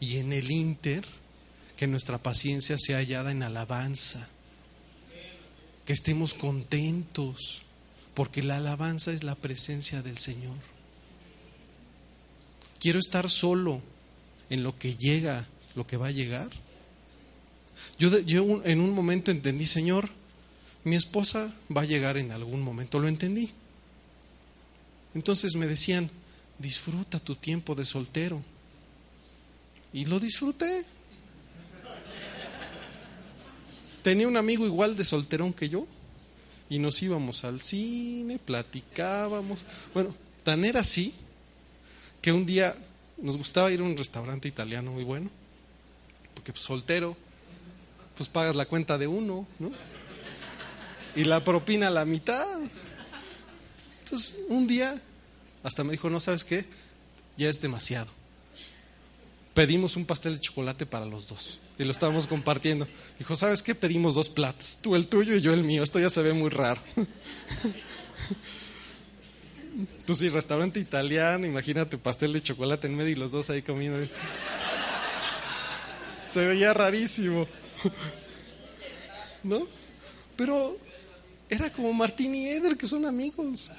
[0.00, 1.04] Y en el Inter
[1.76, 4.26] que nuestra paciencia sea hallada en alabanza,
[5.84, 7.62] que estemos contentos,
[8.14, 10.56] porque la alabanza es la presencia del Señor.
[12.80, 13.82] Quiero estar solo
[14.48, 16.50] en lo que llega, lo que va a llegar.
[17.98, 20.08] Yo, yo en un momento entendí, Señor,
[20.82, 23.50] mi esposa va a llegar en algún momento, lo entendí.
[25.16, 26.10] Entonces me decían,
[26.58, 28.42] disfruta tu tiempo de soltero.
[29.90, 30.84] Y lo disfruté.
[34.02, 35.86] Tenía un amigo igual de solterón que yo
[36.68, 39.64] y nos íbamos al cine, platicábamos.
[39.94, 41.14] Bueno, tan era así
[42.20, 42.76] que un día
[43.16, 45.30] nos gustaba ir a un restaurante italiano muy bueno,
[46.34, 47.16] porque pues, soltero,
[48.18, 49.72] pues pagas la cuenta de uno, ¿no?
[51.14, 52.60] Y la propina a la mitad.
[54.06, 55.02] Entonces, un día
[55.64, 56.64] hasta me dijo, no sabes qué,
[57.36, 58.06] ya es demasiado.
[59.52, 62.86] Pedimos un pastel de chocolate para los dos y lo estábamos compartiendo.
[63.18, 63.74] Dijo, ¿sabes qué?
[63.74, 65.82] Pedimos dos platos, tú el tuyo y yo el mío.
[65.82, 66.80] Esto ya se ve muy raro.
[70.06, 74.08] pues sí, restaurante italiano, imagínate pastel de chocolate en medio y los dos ahí comiendo.
[76.16, 77.48] Se veía rarísimo.
[79.42, 79.66] ¿No?
[80.36, 80.78] Pero
[81.48, 83.70] era como Martín y Eder, que son amigos.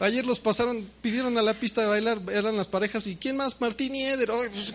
[0.00, 3.60] Ayer los pasaron, pidieron a la pista de bailar, eran las parejas, ¿y quién más?
[3.60, 4.28] Martín y Eder.
[4.28, 4.74] Pues,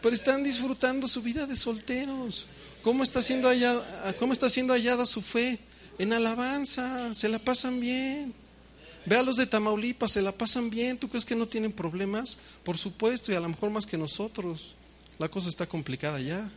[0.00, 2.46] pero están disfrutando su vida de solteros.
[2.82, 5.58] ¿Cómo está siendo hallada, cómo está siendo hallada su fe?
[5.98, 8.34] En alabanza, se la pasan bien.
[9.06, 10.98] Ve a los de Tamaulipas, se la pasan bien.
[10.98, 12.38] ¿Tú crees que no tienen problemas?
[12.64, 14.74] Por supuesto, y a lo mejor más que nosotros.
[15.18, 16.50] La cosa está complicada ya.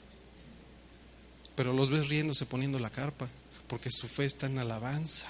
[1.58, 3.28] Pero los ves riéndose poniendo la carpa,
[3.68, 5.28] porque su fe está en alabanza.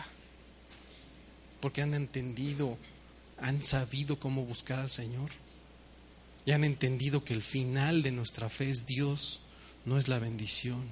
[1.61, 2.77] Porque han entendido,
[3.39, 5.29] han sabido cómo buscar al Señor
[6.45, 9.39] y han entendido que el final de nuestra fe es Dios,
[9.85, 10.83] no es la bendición.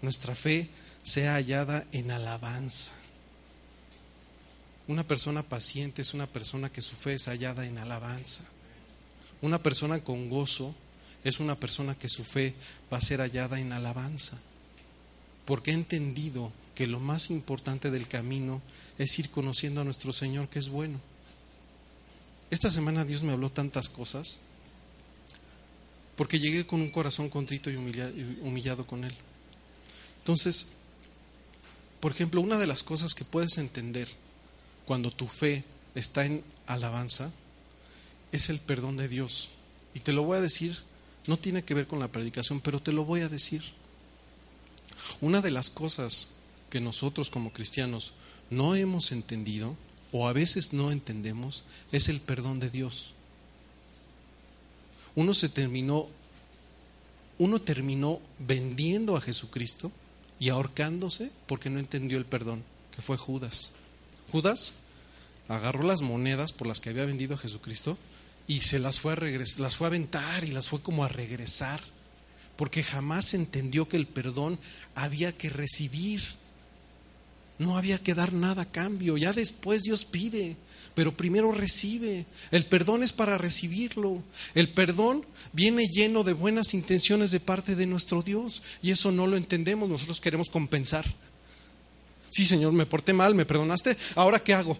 [0.00, 0.70] Nuestra fe
[1.02, 2.92] sea hallada en alabanza.
[4.88, 8.44] Una persona paciente es una persona que su fe es hallada en alabanza.
[9.42, 10.74] Una persona con gozo
[11.24, 12.54] es una persona que su fe
[12.92, 14.38] va a ser hallada en alabanza.
[15.44, 18.60] Porque ha entendido que lo más importante del camino
[18.98, 21.00] es ir conociendo a nuestro Señor que es bueno.
[22.50, 24.40] Esta semana Dios me habló tantas cosas
[26.16, 29.14] porque llegué con un corazón contrito y humillado, con Él.
[30.18, 30.68] Entonces,
[32.00, 34.08] por ejemplo, una de las cosas que puedes entender
[34.86, 37.30] cuando tu fe está en alabanza
[38.32, 39.50] es el perdón de Dios.
[39.94, 40.78] Y te lo voy a decir,
[41.26, 43.62] no tiene que ver con la predicación, pero te lo voy a decir.
[45.20, 46.28] Una de las cosas
[46.70, 48.12] que nosotros como cristianos
[48.50, 49.76] no hemos entendido
[50.12, 53.12] o a veces no entendemos es el perdón de Dios.
[55.14, 56.08] Uno se terminó
[57.38, 59.92] uno terminó vendiendo a Jesucristo
[60.40, 62.62] y ahorcándose porque no entendió el perdón,
[62.94, 63.72] que fue Judas.
[64.32, 64.74] Judas
[65.48, 67.98] agarró las monedas por las que había vendido a Jesucristo
[68.48, 71.80] y se las fue a las fue a aventar y las fue como a regresar,
[72.56, 74.58] porque jamás entendió que el perdón
[74.94, 76.22] había que recibir.
[77.58, 80.56] No había que dar nada a cambio, ya después Dios pide,
[80.94, 82.26] pero primero recibe.
[82.50, 84.22] El perdón es para recibirlo.
[84.54, 89.26] El perdón viene lleno de buenas intenciones de parte de nuestro Dios y eso no
[89.26, 91.06] lo entendemos, nosotros queremos compensar.
[92.28, 94.78] Sí, Señor, me porté mal, me perdonaste, ahora ¿qué hago?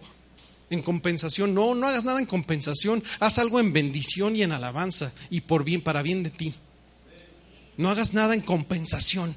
[0.71, 1.55] En compensación.
[1.55, 3.03] No, no hagas nada en compensación.
[3.21, 6.55] Haz algo en bendición y en alabanza y por bien, para bien de ti.
[7.77, 9.35] No hagas nada en compensación.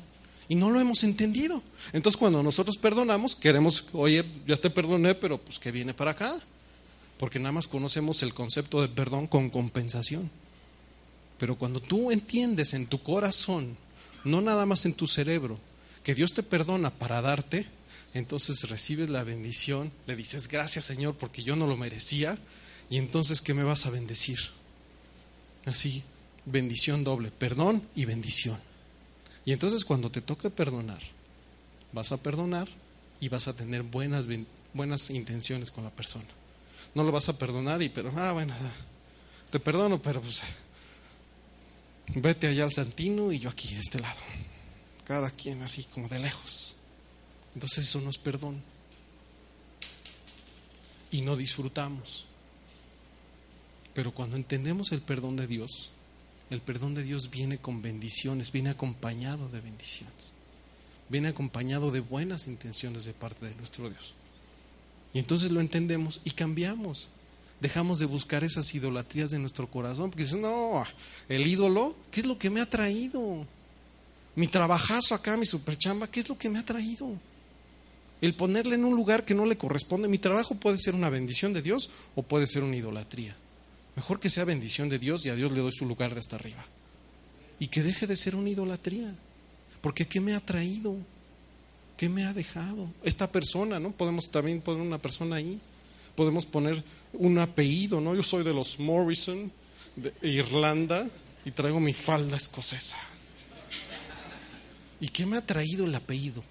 [0.47, 1.61] Y no lo hemos entendido.
[1.93, 6.35] Entonces cuando nosotros perdonamos, queremos, oye, ya te perdoné, pero pues que viene para acá.
[7.17, 10.31] Porque nada más conocemos el concepto de perdón con compensación.
[11.37, 13.77] Pero cuando tú entiendes en tu corazón,
[14.23, 15.59] no nada más en tu cerebro,
[16.03, 17.67] que Dios te perdona para darte,
[18.13, 22.37] entonces recibes la bendición, le dices gracias Señor porque yo no lo merecía,
[22.89, 24.39] y entonces ¿qué me vas a bendecir?
[25.65, 26.03] Así,
[26.45, 28.57] bendición doble, perdón y bendición.
[29.45, 31.01] Y entonces cuando te toque perdonar,
[31.91, 32.67] vas a perdonar
[33.19, 34.27] y vas a tener buenas,
[34.73, 36.27] buenas intenciones con la persona.
[36.95, 38.53] No lo vas a perdonar y, pero, ah, bueno,
[39.51, 40.41] te perdono, pero pues
[42.15, 44.19] vete allá al Santino y yo aquí, a este lado.
[45.05, 46.75] Cada quien así como de lejos.
[47.59, 48.63] Entonces eso no es perdón.
[51.11, 52.25] Y no disfrutamos.
[53.93, 55.89] Pero cuando entendemos el perdón de Dios,
[56.51, 60.31] el perdón de Dios viene con bendiciones, viene acompañado de bendiciones,
[61.09, 64.13] viene acompañado de buenas intenciones de parte de nuestro Dios.
[65.13, 67.09] Y entonces lo entendemos y cambiamos.
[67.59, 70.81] Dejamos de buscar esas idolatrías de nuestro corazón, porque dicen, no,
[71.27, 73.45] el ídolo, ¿qué es lo que me ha traído?
[74.37, 77.19] Mi trabajazo acá, mi superchamba, ¿qué es lo que me ha traído?
[78.21, 80.08] El ponerle en un lugar que no le corresponde.
[80.08, 83.36] Mi trabajo puede ser una bendición de Dios o puede ser una idolatría.
[83.95, 86.36] Mejor que sea bendición de Dios y a Dios le doy su lugar de hasta
[86.36, 86.63] arriba.
[87.60, 89.15] Y que deje de ser una idolatría.
[89.82, 90.95] Porque ¿qué me ha traído?
[91.97, 92.89] ¿Qué me ha dejado?
[93.03, 93.91] Esta persona, ¿no?
[93.91, 95.60] Podemos también poner una persona ahí.
[96.15, 98.15] Podemos poner un apellido, ¿no?
[98.15, 99.51] Yo soy de los Morrison,
[99.95, 101.08] de Irlanda,
[101.45, 102.97] y traigo mi falda escocesa.
[105.01, 106.43] ¿Y qué me ha traído el apellido?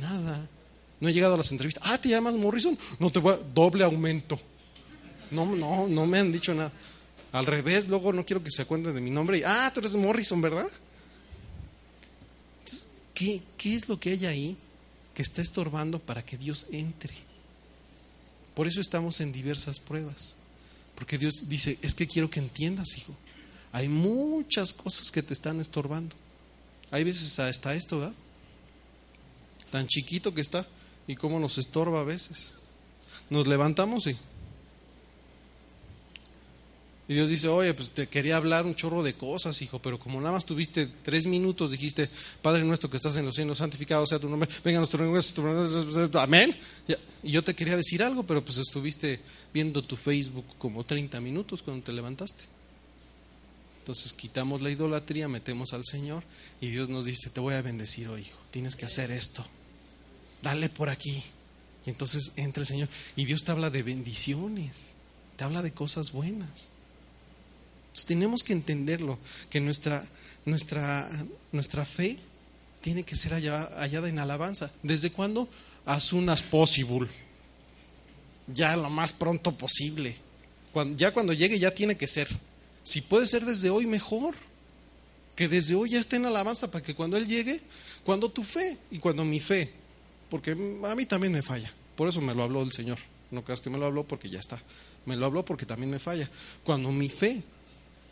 [0.00, 0.48] Nada.
[1.00, 1.82] No he llegado a las entrevistas.
[1.86, 2.78] Ah, ¿te llamas Morrison?
[2.98, 3.36] No te voy a...
[3.36, 4.38] Doble aumento.
[5.30, 6.72] No, no, no me han dicho nada.
[7.32, 9.38] Al revés, luego no quiero que se acuerden de mi nombre.
[9.38, 10.68] Y, ah, tú eres Morrison, ¿verdad?
[13.14, 14.56] ¿qué, ¿Qué es lo que hay ahí
[15.14, 17.14] que está estorbando para que Dios entre?
[18.54, 20.36] Por eso estamos en diversas pruebas.
[20.94, 23.14] Porque Dios dice, es que quiero que entiendas, hijo.
[23.72, 26.16] Hay muchas cosas que te están estorbando.
[26.90, 28.14] Hay veces hasta esto, ¿verdad?
[29.70, 30.66] Tan chiquito que está
[31.06, 32.54] y cómo nos estorba a veces.
[33.30, 34.16] Nos levantamos y
[37.08, 40.20] y Dios dice, oye, pues te quería hablar un chorro de cosas, hijo, pero como
[40.20, 42.10] nada más tuviste tres minutos, dijiste,
[42.42, 45.22] Padre nuestro que estás en los cielos, santificado sea tu nombre, venga nuestro nombre,
[46.14, 46.56] amén.
[47.22, 49.20] Y yo te quería decir algo, pero pues estuviste
[49.54, 52.55] viendo tu Facebook como 30 minutos cuando te levantaste.
[53.86, 56.24] Entonces quitamos la idolatría, metemos al Señor
[56.60, 59.46] y Dios nos dice, te voy a bendecir, oh hijo, tienes que hacer esto,
[60.42, 61.22] dale por aquí.
[61.86, 64.94] Y entonces entra el Señor y Dios te habla de bendiciones,
[65.36, 66.68] te habla de cosas buenas
[68.04, 69.18] tenemos que entenderlo,
[69.48, 70.04] que nuestra,
[70.44, 71.08] nuestra,
[71.52, 72.18] nuestra fe
[72.80, 74.70] tiene que ser hallada en alabanza.
[74.82, 75.48] ¿Desde cuándo?
[75.86, 77.08] As soon as possible.
[78.46, 80.16] Ya lo más pronto posible.
[80.96, 82.28] Ya cuando llegue ya tiene que ser.
[82.86, 84.36] Si puede ser desde hoy, mejor.
[85.34, 87.60] Que desde hoy ya esté en alabanza para que cuando Él llegue,
[88.04, 89.70] cuando tu fe y cuando mi fe,
[90.30, 91.70] porque a mí también me falla.
[91.96, 92.98] Por eso me lo habló el Señor.
[93.32, 94.62] No creas que me lo habló porque ya está.
[95.04, 96.30] Me lo habló porque también me falla.
[96.62, 97.42] Cuando mi fe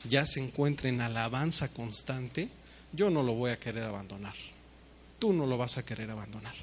[0.09, 2.49] ya se encuentra en alabanza constante,
[2.93, 4.35] yo no lo voy a querer abandonar.
[5.21, 6.55] Tú no lo vas a querer abandonar.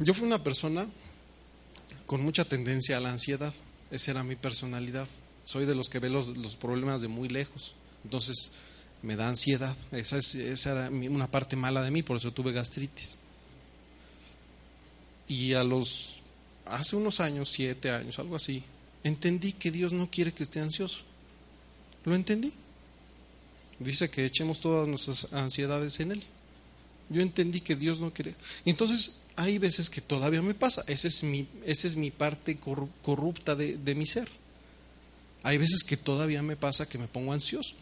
[0.00, 0.86] Yo fui una persona
[2.06, 3.54] con mucha tendencia a la ansiedad.
[3.90, 5.08] Esa era mi personalidad.
[5.44, 7.74] Soy de los que ve los, problemas de muy lejos.
[8.04, 8.52] Entonces
[9.02, 9.76] me da ansiedad.
[9.92, 13.18] Esa, es, esa era una parte mala de mí, por eso tuve gastritis.
[15.28, 16.20] Y a los,
[16.66, 18.62] hace unos años, siete años, algo así,
[19.04, 21.02] entendí que Dios no quiere que esté ansioso.
[22.04, 22.52] Lo entendí.
[23.78, 26.22] Dice que echemos todas nuestras ansiedades en Él.
[27.08, 28.34] Yo entendí que Dios no quiere.
[28.64, 30.84] Entonces, hay veces que todavía me pasa.
[30.86, 32.58] Esa es mi, esa es mi parte
[33.02, 34.28] corrupta de, de mi ser.
[35.42, 37.74] Hay veces que todavía me pasa que me pongo ansioso.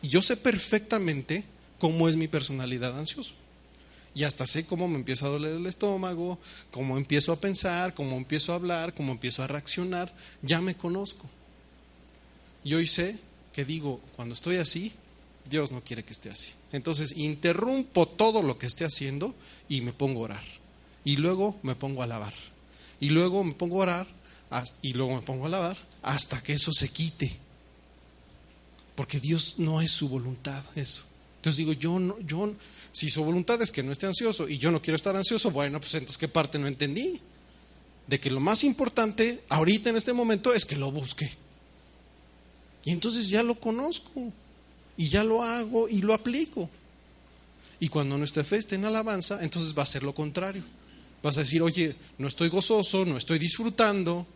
[0.00, 1.44] Y yo sé perfectamente
[1.78, 3.34] cómo es mi personalidad ansioso
[4.14, 6.38] y hasta sé cómo me empieza a doler el estómago,
[6.70, 11.28] cómo empiezo a pensar, cómo empiezo a hablar, cómo empiezo a reaccionar, ya me conozco.
[12.64, 13.18] Y hoy sé
[13.52, 14.94] que digo, cuando estoy así,
[15.48, 16.52] Dios no quiere que esté así.
[16.72, 19.34] Entonces interrumpo todo lo que esté haciendo
[19.68, 20.44] y me pongo a orar.
[21.04, 22.34] Y luego me pongo a lavar.
[23.00, 24.06] Y luego me pongo a orar
[24.82, 27.36] y luego me pongo a lavar hasta que eso se quite.
[28.94, 31.04] Porque Dios no es su voluntad eso.
[31.36, 32.54] Entonces digo, yo no, yo,
[32.92, 35.80] si su voluntad es que no esté ansioso y yo no quiero estar ansioso, bueno,
[35.80, 37.20] pues entonces qué parte no entendí.
[38.06, 41.30] De que lo más importante ahorita en este momento es que lo busque.
[42.84, 44.32] Y entonces ya lo conozco
[44.96, 46.70] y ya lo hago y lo aplico.
[47.78, 50.62] Y cuando nuestra fe esté en alabanza, entonces va a ser lo contrario.
[51.22, 54.26] Vas a decir, oye, no estoy gozoso, no estoy disfrutando,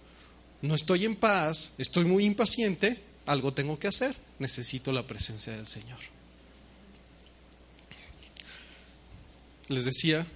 [0.63, 5.67] no estoy en paz, estoy muy impaciente, algo tengo que hacer, necesito la presencia del
[5.67, 5.99] Señor.
[9.69, 10.27] Les decía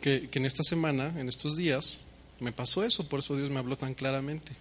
[0.00, 2.00] que, que en esta semana, en estos días,
[2.40, 4.52] me pasó eso, por eso Dios me habló tan claramente.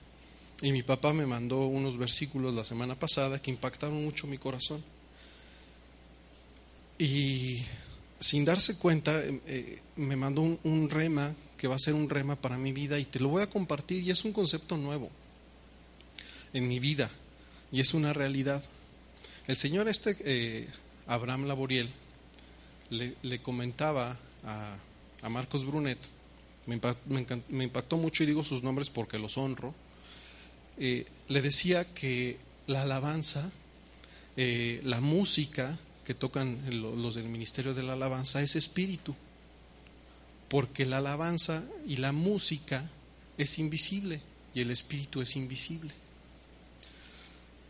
[0.62, 4.84] Y mi papá me mandó unos versículos la semana pasada que impactaron mucho mi corazón.
[7.00, 7.64] Y
[8.20, 12.36] sin darse cuenta, eh, eh, me mandó un, rema que va a ser un rema
[12.36, 15.10] para mi vida y te lo voy a compartir y es un concepto nuevo
[16.54, 17.10] en mi vida
[17.72, 18.64] y es una realidad.
[19.48, 20.68] El señor este, eh,
[21.08, 21.90] Abraham Laboriel,
[22.92, 24.78] le, comentaba a,
[25.24, 25.98] a, Marcos Brunet,
[26.68, 29.74] me me, me impactó mucho y digo sus nombres porque los honro,
[30.78, 33.52] eh, le decía que la alabanza,
[34.38, 39.16] eh, la música que tocan los del Ministerio de la Alabanza es espíritu,
[40.50, 42.90] porque la alabanza y la música
[43.38, 44.22] es invisible
[44.54, 45.94] y el espíritu es invisible.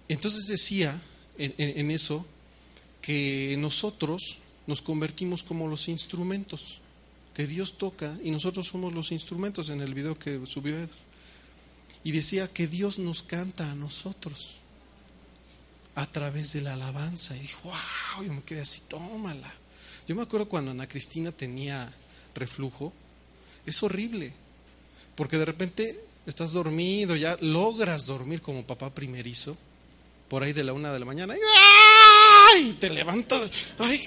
[0.07, 0.99] Entonces decía
[1.37, 2.25] en, en, en eso
[3.01, 6.81] que nosotros nos convertimos como los instrumentos
[7.33, 10.89] que Dios toca y nosotros somos los instrumentos en el video que subió Ed
[12.03, 14.55] y decía que Dios nos canta a nosotros
[15.95, 17.35] a través de la alabanza.
[17.35, 19.51] Y dijo, wow, yo me quedé así, tómala.
[20.07, 21.91] Yo me acuerdo cuando Ana Cristina tenía
[22.33, 22.93] reflujo,
[23.65, 24.33] es horrible,
[25.15, 29.57] porque de repente estás dormido, ya logras dormir como papá primerizo,
[30.27, 31.35] por ahí de la una de la mañana,
[32.57, 33.49] y te levantas,
[33.79, 34.01] ¡ay!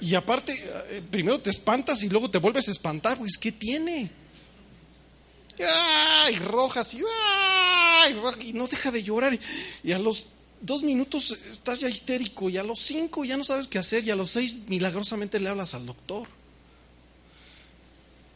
[0.00, 0.54] y aparte,
[1.10, 4.10] primero te espantas y luego te vuelves a espantar, pues ¿qué tiene?
[5.62, 6.36] ¡Ay!
[6.36, 8.16] rojas y ¡ay!
[8.40, 9.38] y no deja de llorar.
[9.82, 10.26] Y a los
[10.60, 14.10] dos minutos estás ya histérico y a los cinco ya no sabes qué hacer y
[14.10, 16.26] a los seis milagrosamente le hablas al doctor.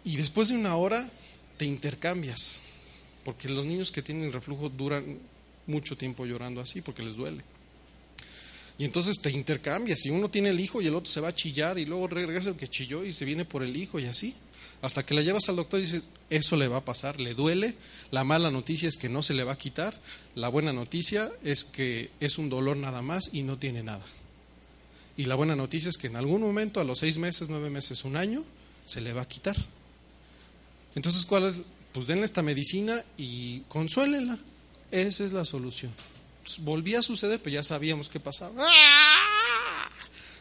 [0.04, 1.08] Y después de una hora
[1.56, 2.60] te intercambias,
[3.24, 5.18] porque los niños que tienen reflujo duran
[5.66, 7.42] mucho tiempo llorando así porque les duele.
[8.78, 11.34] Y entonces te intercambias y uno tiene el hijo y el otro se va a
[11.34, 14.34] chillar y luego regresa el que chilló y se viene por el hijo y así.
[14.81, 17.74] Hasta que la llevas al doctor y dices, eso le va a pasar, le duele.
[18.11, 19.99] La mala noticia es que no se le va a quitar.
[20.35, 24.05] La buena noticia es que es un dolor nada más y no tiene nada.
[25.16, 28.05] Y la buena noticia es que en algún momento, a los seis meses, nueve meses,
[28.05, 28.45] un año,
[28.85, 29.57] se le va a quitar.
[30.95, 31.62] Entonces, ¿cuál es?
[31.93, 34.39] Pues denle esta medicina y consuélenla.
[34.93, 35.93] Esa es la solución.
[36.39, 38.64] Entonces, volvía a suceder, pero ya sabíamos qué pasaba.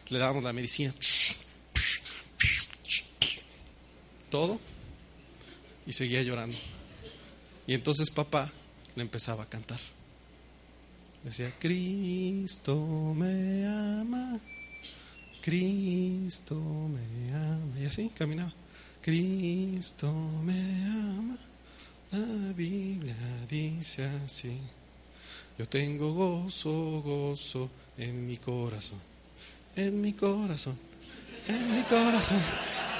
[0.08, 0.94] Le dábamos la medicina
[4.28, 4.58] todo
[5.86, 6.56] y seguía llorando.
[7.66, 8.50] Y entonces papá
[8.96, 9.80] le empezaba a cantar.
[11.24, 12.76] Decía, Cristo
[13.16, 14.38] me ama,
[15.42, 17.80] Cristo me ama.
[17.80, 18.52] Y así caminaba.
[19.00, 20.12] Cristo
[20.44, 21.38] me ama,
[22.12, 23.16] la Biblia
[23.48, 24.58] dice así.
[25.58, 28.98] Yo tengo gozo, gozo en mi corazón,
[29.76, 30.78] en mi corazón,
[31.48, 32.40] en mi corazón,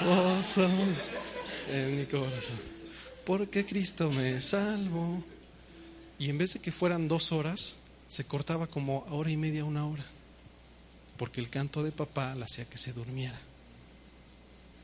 [0.03, 0.67] gozo
[1.71, 2.57] en mi corazón.
[3.25, 5.23] Porque Cristo me salvó.
[6.17, 9.85] Y en vez de que fueran dos horas, se cortaba como hora y media, una
[9.87, 10.05] hora.
[11.17, 13.39] Porque el canto de papá le hacía que se durmiera.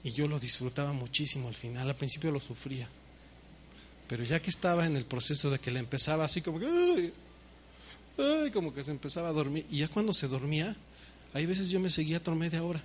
[0.03, 1.89] Y yo lo disfrutaba muchísimo al final.
[1.89, 2.87] Al principio lo sufría.
[4.07, 7.11] Pero ya que estaba en el proceso de que le empezaba así como que,
[8.53, 9.65] como que se empezaba a dormir.
[9.71, 10.75] Y ya cuando se dormía,
[11.33, 12.83] hay veces yo me seguía otra media hora.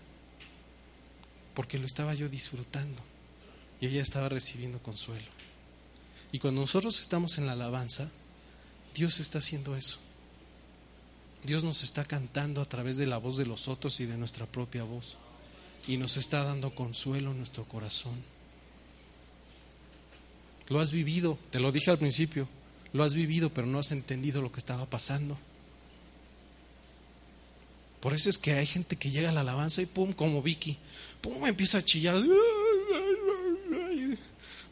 [1.55, 3.03] Porque lo estaba yo disfrutando
[3.81, 5.27] y ella estaba recibiendo consuelo.
[6.33, 8.11] Y cuando nosotros estamos en la alabanza,
[8.95, 9.99] Dios está haciendo eso.
[11.45, 14.47] Dios nos está cantando a través de la voz de los otros y de nuestra
[14.47, 15.17] propia voz.
[15.89, 18.23] Y nos está dando consuelo en nuestro corazón.
[20.69, 22.49] Lo has vivido, te lo dije al principio,
[22.93, 25.39] lo has vivido, pero no has entendido lo que estaba pasando.
[28.01, 30.79] Por eso es que hay gente que llega a la alabanza y pum, como Vicky,
[31.21, 32.17] pum, empieza a chillar.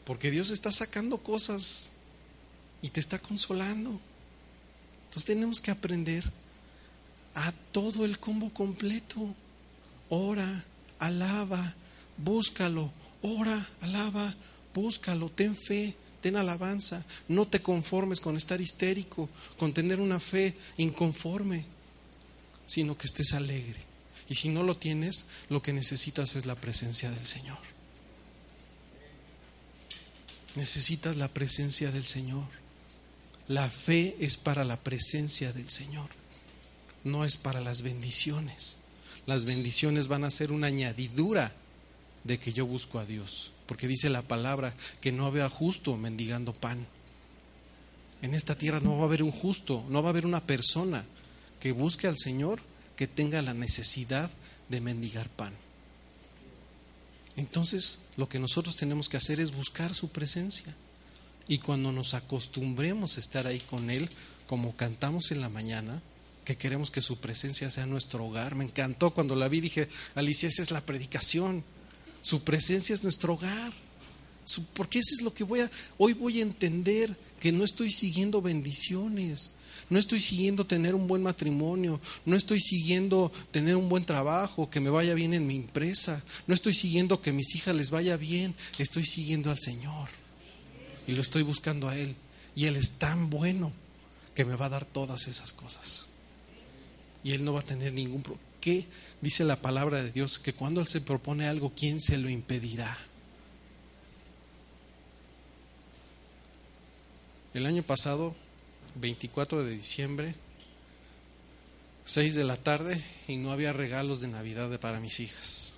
[0.09, 1.91] Porque Dios está sacando cosas
[2.81, 3.99] y te está consolando.
[5.03, 6.23] Entonces tenemos que aprender
[7.35, 9.35] a todo el combo completo.
[10.09, 10.65] Ora,
[10.97, 11.75] alaba,
[12.17, 12.91] búscalo.
[13.21, 14.33] Ora, alaba,
[14.73, 15.29] búscalo.
[15.29, 17.05] Ten fe, ten alabanza.
[17.27, 19.29] No te conformes con estar histérico,
[19.59, 21.65] con tener una fe inconforme.
[22.65, 23.79] sino que estés alegre.
[24.27, 27.59] Y si no lo tienes, lo que necesitas es la presencia del Señor.
[30.55, 32.45] Necesitas la presencia del Señor.
[33.47, 36.09] La fe es para la presencia del Señor,
[37.03, 38.77] no es para las bendiciones.
[39.25, 41.51] Las bendiciones van a ser una añadidura
[42.23, 46.53] de que yo busco a Dios, porque dice la palabra que no había justo mendigando
[46.53, 46.85] pan.
[48.21, 51.05] En esta tierra no va a haber un justo, no va a haber una persona
[51.59, 52.61] que busque al Señor
[52.95, 54.29] que tenga la necesidad
[54.67, 55.53] de mendigar pan.
[57.39, 60.75] Entonces, lo que nosotros tenemos que hacer es buscar su presencia.
[61.47, 64.09] Y cuando nos acostumbremos a estar ahí con Él,
[64.45, 66.01] como cantamos en la mañana,
[66.43, 68.55] que queremos que su presencia sea nuestro hogar.
[68.55, 71.63] Me encantó cuando la vi, dije, Alicia, esa es la predicación.
[72.21, 73.71] Su presencia es nuestro hogar.
[74.73, 78.41] porque eso es lo que voy a, hoy voy a entender que no estoy siguiendo
[78.41, 79.51] bendiciones,
[79.89, 84.79] no estoy siguiendo tener un buen matrimonio, no estoy siguiendo tener un buen trabajo, que
[84.79, 88.53] me vaya bien en mi empresa, no estoy siguiendo que mis hijas les vaya bien,
[88.77, 90.09] estoy siguiendo al Señor
[91.07, 92.15] y lo estoy buscando a Él.
[92.55, 93.71] Y Él es tan bueno
[94.35, 96.05] que me va a dar todas esas cosas.
[97.23, 98.47] Y Él no va a tener ningún problema.
[98.61, 98.85] ¿Qué
[99.21, 100.37] dice la palabra de Dios?
[100.37, 102.97] Que cuando Él se propone algo, ¿quién se lo impedirá?
[107.53, 108.35] El año pasado
[108.95, 110.35] 24 de diciembre,
[112.05, 115.73] 6 de la tarde, y no había regalos de Navidad para mis hijas.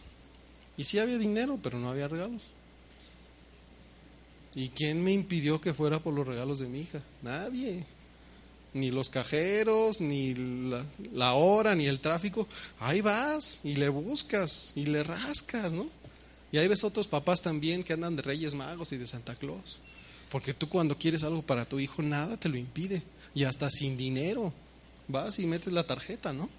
[0.78, 2.44] Y sí había dinero, pero no había regalos.
[4.56, 7.02] ¿Y quién me impidió que fuera por los regalos de mi hija?
[7.22, 7.86] Nadie.
[8.74, 12.48] Ni los cajeros, ni la, la, hora, ni el tráfico.
[12.80, 15.90] Ahí vas y le buscas y le rascas, ¿no?
[16.52, 19.80] Y ahí ves otros papás también que andan de Reyes Magos y de Santa Claus.
[20.32, 23.04] Porque tú cuando quieres algo para tu hijo, nada te lo impide.
[23.36, 24.54] Y hasta sin dinero,
[25.10, 26.50] vas y metes la tarjeta, ¿no?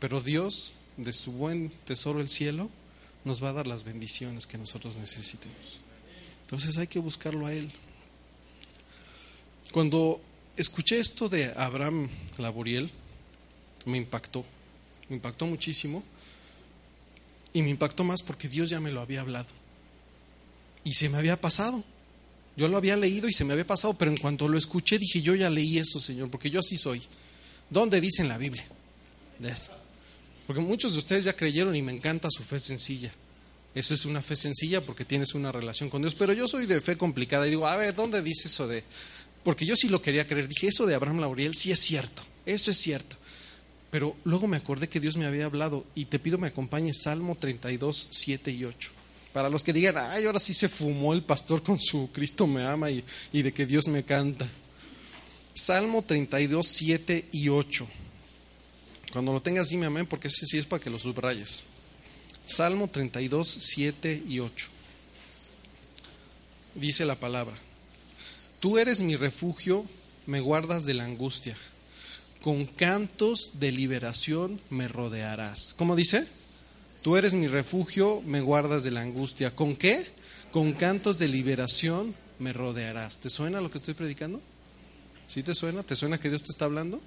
[0.00, 2.70] Pero Dios, de su buen tesoro el cielo,
[3.24, 5.80] nos va a dar las bendiciones que nosotros necesitemos.
[6.42, 7.70] Entonces hay que buscarlo a Él.
[9.70, 10.20] Cuando
[10.56, 12.90] escuché esto de Abraham Laboriel,
[13.84, 14.46] me impactó,
[15.10, 16.02] me impactó muchísimo.
[17.52, 19.48] Y me impactó más porque Dios ya me lo había hablado.
[20.84, 21.84] Y se me había pasado.
[22.56, 25.20] Yo lo había leído y se me había pasado, pero en cuanto lo escuché dije,
[25.20, 27.02] yo ya leí eso, Señor, porque yo así soy.
[27.68, 28.64] ¿Dónde dice en la Biblia?
[29.42, 29.72] Eso.
[30.46, 33.12] Porque muchos de ustedes ya creyeron y me encanta su fe sencilla.
[33.74, 36.14] Eso es una fe sencilla porque tienes una relación con Dios.
[36.14, 38.82] Pero yo soy de fe complicada y digo, a ver, ¿dónde dice eso de...?
[39.44, 40.48] Porque yo sí lo quería creer.
[40.48, 42.22] Dije, eso de Abraham Lauriel sí es cierto.
[42.46, 43.16] Eso es cierto.
[43.90, 47.36] Pero luego me acordé que Dios me había hablado y te pido me acompañes Salmo
[47.36, 48.95] 32, 7 y 8.
[49.36, 52.64] Para los que digan, ay, ahora sí se fumó el pastor con su Cristo me
[52.64, 54.48] ama y, de que Dios me canta.
[55.52, 57.86] Salmo 32, 7 y 8.
[59.12, 61.64] Cuando lo tengas, dime amén, porque ese sí es para que lo subrayes.
[62.46, 64.68] Salmo 32, 7 y 8.
[66.74, 67.58] Dice la palabra,
[68.60, 69.84] tú eres mi refugio,
[70.24, 71.58] me guardas de la angustia,
[72.40, 75.74] con cantos de liberación me rodearás.
[75.76, 76.26] ¿Cómo dice?
[77.06, 79.54] Tú eres mi refugio, me guardas de la angustia.
[79.54, 80.04] ¿Con qué?
[80.50, 83.20] Con cantos de liberación me rodearás.
[83.20, 84.42] ¿Te suena lo que estoy predicando?
[85.28, 85.84] ¿Sí te suena?
[85.84, 87.00] ¿Te suena que Dios te está hablando?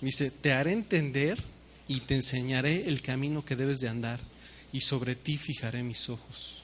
[0.00, 1.42] Dice, te haré entender
[1.88, 4.20] y te enseñaré el camino que debes de andar
[4.72, 6.62] y sobre ti fijaré mis ojos.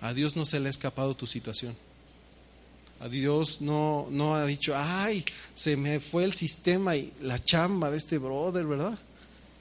[0.00, 1.76] A Dios no se le ha escapado tu situación.
[3.00, 7.90] A Dios no, no ha dicho, ay, se me fue el sistema y la chamba
[7.90, 8.98] de este brother, ¿verdad?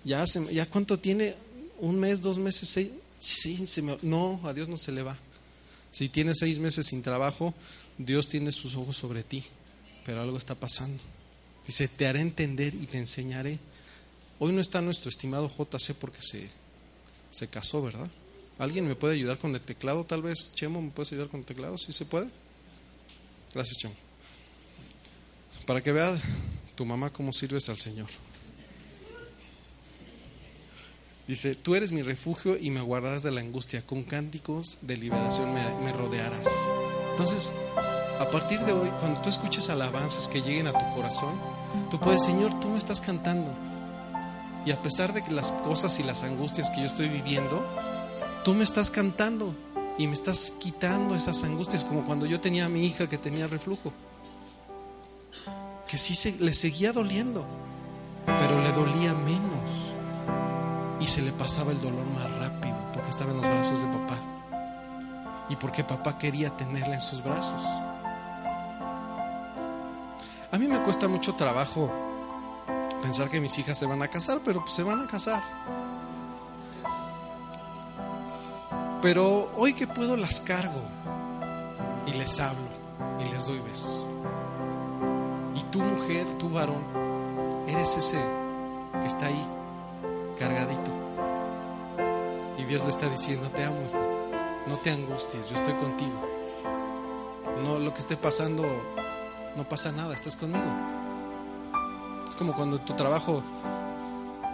[0.06, 1.36] Ya, ya cuánto tiene,
[1.78, 3.68] un mes, dos meses, seis, sí,
[4.02, 5.18] no, a Dios no se le va.
[5.92, 7.54] Si tienes seis meses sin trabajo,
[7.98, 9.44] Dios tiene sus ojos sobre ti,
[10.06, 11.02] pero algo está pasando.
[11.66, 13.60] Dice, te haré entender y te enseñaré.
[14.40, 16.50] Hoy no está nuestro estimado JC porque se,
[17.32, 18.10] se casó, ¿verdad?
[18.60, 20.06] ¿Alguien me puede ayudar con el teclado?
[20.06, 21.78] Tal vez, Chemo, ¿me puedes ayudar con el teclado?
[21.78, 22.30] ¿Sí se puede?
[23.54, 23.96] Gracias, Chemo.
[25.66, 26.20] Para que vea
[26.76, 28.08] tu mamá cómo sirves al Señor.
[31.28, 35.54] Dice, tú eres mi refugio y me guardarás de la angustia, con cánticos de liberación
[35.54, 36.48] me, rodearás.
[37.12, 37.52] Entonces,
[38.18, 41.34] a partir de hoy, cuando tú escuches alabanzas que lleguen a tu corazón,
[41.92, 43.54] tú puedes, Señor, tú me estás cantando.
[44.66, 47.62] Y a pesar de que las cosas y las angustias que yo estoy viviendo,
[48.46, 49.54] tú me estás cantando
[49.98, 53.48] y me estás quitando esas angustias, como cuando yo tenía a mi hija que tenía
[53.48, 53.92] reflujo,
[55.90, 57.46] que sí se, le seguía doliendo,
[58.26, 59.57] pero le dolía menos
[61.00, 64.18] y se le pasaba el dolor más rápido porque estaba en los brazos de papá
[65.50, 67.64] y porque papá quería tenerla en sus brazos.
[70.52, 71.92] A mí me cuesta mucho trabajo
[73.02, 75.42] pensar que mis hijas se van a casar, pero se van a casar.
[79.02, 80.82] Pero hoy que puedo las cargo
[82.08, 82.68] y les hablo
[83.20, 84.08] y les doy besos.
[85.56, 86.84] Y tu mujer, tu varón,
[87.68, 88.20] eres ese
[89.00, 89.48] que está ahí,
[90.38, 90.92] cargadito.
[92.58, 94.08] Y Dios le está diciendo, te amo, hijo.
[94.68, 96.28] No te angusties, yo estoy contigo.
[97.64, 98.64] No, lo que esté pasando,
[99.56, 100.66] no pasa nada, estás conmigo.
[102.30, 103.42] Es como cuando tu trabajo,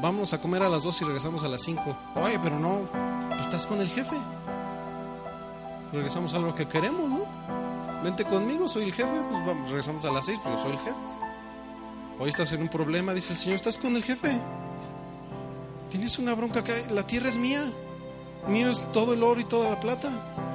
[0.02, 1.96] vamos a comer a las dos y regresamos a las cinco.
[2.16, 2.82] Oye, pero no,
[3.40, 4.16] estás con el jefe.
[5.92, 7.22] Regresamos a lo que queremos, ¿no?
[8.04, 10.80] Vente conmigo, soy el jefe, pues vamos, regresamos a las seis, pues yo soy el
[10.80, 10.96] jefe.
[12.20, 14.40] Hoy estás en un problema, dice el Señor, estás con el jefe.
[15.94, 17.72] Tienes una bronca acá, la tierra es mía.
[18.48, 20.10] Mío es todo el oro y toda la plata,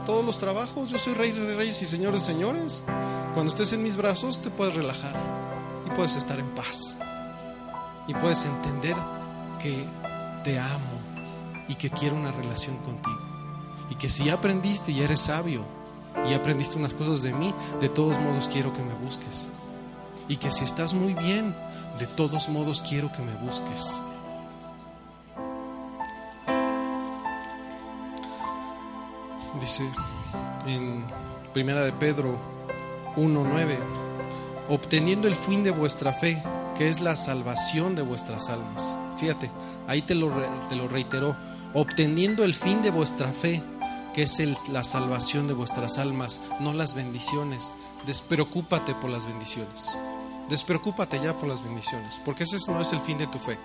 [0.04, 0.90] todos los trabajos.
[0.90, 2.82] Yo soy rey de reyes y señor de señores.
[3.34, 5.14] Cuando estés en mis brazos te puedes relajar
[5.86, 6.96] y puedes estar en paz.
[8.08, 8.96] Y puedes entender
[9.62, 9.84] que
[10.42, 10.98] te amo
[11.68, 13.20] y que quiero una relación contigo.
[13.90, 15.62] Y que si ya aprendiste y eres sabio
[16.28, 19.46] y aprendiste unas cosas de mí, de todos modos quiero que me busques.
[20.28, 21.54] Y que si estás muy bien,
[22.00, 24.02] de todos modos quiero que me busques.
[29.60, 29.88] Dice
[30.66, 31.04] en
[31.52, 32.38] Primera de Pedro
[33.16, 33.76] 1:9,
[34.68, 36.42] obteniendo el fin de vuestra fe,
[36.76, 38.96] que es la salvación de vuestras almas.
[39.16, 39.50] Fíjate,
[39.86, 40.30] ahí te lo,
[40.68, 41.36] te lo reiteró,
[41.74, 43.62] obteniendo el fin de vuestra fe,
[44.14, 47.74] que es el, la salvación de vuestras almas, no las bendiciones.
[48.06, 49.90] Despreocúpate por las bendiciones.
[50.48, 53.58] Despreocúpate ya por las bendiciones, porque ese no es el fin de tu fe.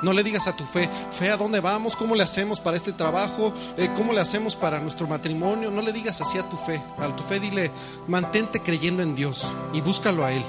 [0.00, 1.96] No le digas a tu fe, fe, ¿a dónde vamos?
[1.96, 3.52] ¿Cómo le hacemos para este trabajo?
[3.76, 5.72] Eh, ¿Cómo le hacemos para nuestro matrimonio?
[5.72, 6.80] No le digas así a tu fe.
[6.98, 7.72] A tu fe dile,
[8.06, 10.42] mantente creyendo en Dios y búscalo a Él.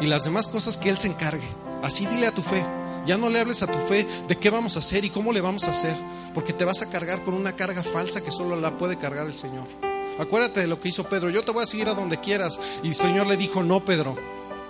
[0.00, 1.46] Y las demás cosas que Él se encargue.
[1.82, 2.64] Así dile a tu fe.
[3.04, 5.42] Ya no le hables a tu fe de qué vamos a hacer y cómo le
[5.42, 5.96] vamos a hacer.
[6.32, 9.34] Porque te vas a cargar con una carga falsa que solo la puede cargar el
[9.34, 9.66] Señor.
[10.18, 11.28] Acuérdate de lo que hizo Pedro.
[11.28, 12.58] Yo te voy a seguir a donde quieras.
[12.82, 14.16] Y el Señor le dijo, no, Pedro.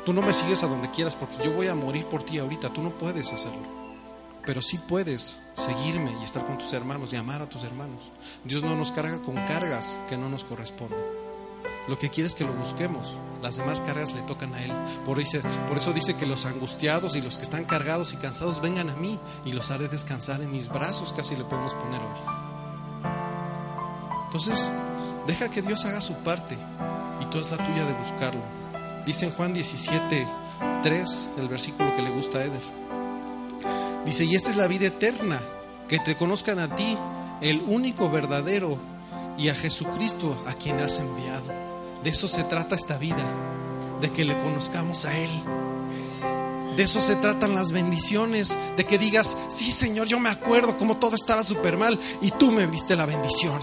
[0.04, 2.72] Tú no me sigues a donde quieras porque yo voy a morir por ti ahorita.
[2.72, 3.85] Tú no puedes hacerlo
[4.46, 8.12] pero sí puedes seguirme y estar con tus hermanos y amar a tus hermanos.
[8.44, 11.04] Dios no nos carga con cargas que no nos corresponden.
[11.88, 13.16] Lo que quiere es que lo busquemos.
[13.42, 14.72] Las demás cargas le tocan a Él.
[15.04, 15.18] Por,
[15.68, 18.96] por eso dice que los angustiados y los que están cargados y cansados vengan a
[18.96, 22.18] mí y los haré descansar en mis brazos, casi le podemos poner hoy.
[24.26, 24.72] Entonces,
[25.26, 26.56] deja que Dios haga su parte
[27.20, 28.42] y tú es la tuya de buscarlo.
[29.04, 30.26] Dice en Juan 17,
[30.82, 32.85] 3, el versículo que le gusta a Eder.
[34.06, 35.42] Dice, y esta es la vida eterna,
[35.88, 36.96] que te conozcan a ti,
[37.40, 38.78] el único verdadero,
[39.36, 41.52] y a Jesucristo a quien has enviado.
[42.02, 43.24] De eso se trata esta vida,
[44.00, 45.30] de que le conozcamos a Él.
[46.76, 50.98] De eso se tratan las bendiciones, de que digas, sí Señor, yo me acuerdo como
[50.98, 53.60] todo estaba súper mal y tú me viste la bendición.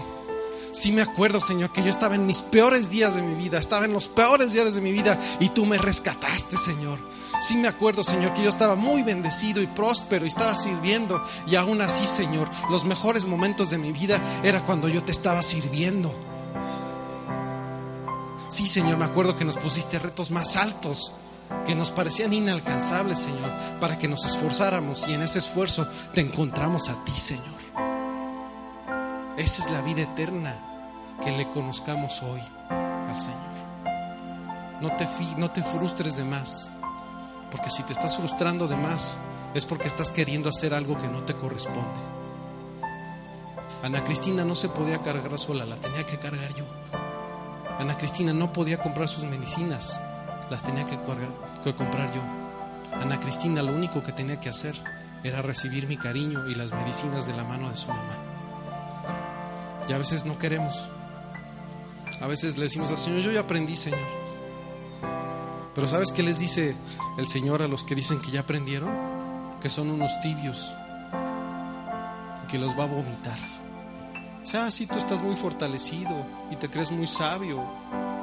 [0.72, 3.84] Sí me acuerdo, Señor, que yo estaba en mis peores días de mi vida, estaba
[3.84, 6.98] en los peores días de mi vida y tú me rescataste, Señor.
[7.46, 11.22] Sí me acuerdo, Señor, que yo estaba muy bendecido y próspero y estaba sirviendo.
[11.46, 15.42] Y aún así, Señor, los mejores momentos de mi vida era cuando yo te estaba
[15.42, 16.10] sirviendo.
[18.48, 21.12] Sí, Señor, me acuerdo que nos pusiste retos más altos,
[21.66, 26.88] que nos parecían inalcanzables, Señor, para que nos esforzáramos y en ese esfuerzo te encontramos
[26.88, 27.44] a ti, Señor.
[29.36, 30.58] Esa es la vida eterna,
[31.22, 32.40] que le conozcamos hoy
[32.70, 33.54] al Señor.
[34.80, 36.70] No te, no te frustres de más.
[37.54, 39.16] Porque si te estás frustrando de más,
[39.54, 42.00] es porque estás queriendo hacer algo que no te corresponde.
[43.80, 46.64] Ana Cristina no se podía cargar sola, la tenía que cargar yo.
[47.78, 50.00] Ana Cristina no podía comprar sus medicinas,
[50.50, 52.22] las tenía que, comprar yo.
[53.00, 54.74] Ana Cristina lo único que tenía que hacer
[55.22, 58.16] era recibir mi cariño y las medicinas de la mano de su mamá.
[59.88, 60.90] Y a veces no queremos.
[62.20, 64.23] A veces le decimos al Señor, yo ya aprendí, Señor.
[65.74, 66.76] Pero ¿sabes qué les dice
[67.18, 68.90] el Señor a los que dicen que ya aprendieron?
[69.60, 70.72] Que son unos tibios,
[72.48, 73.38] que los va a vomitar.
[74.42, 76.14] O sea, si tú estás muy fortalecido
[76.50, 77.64] y te crees muy sabio,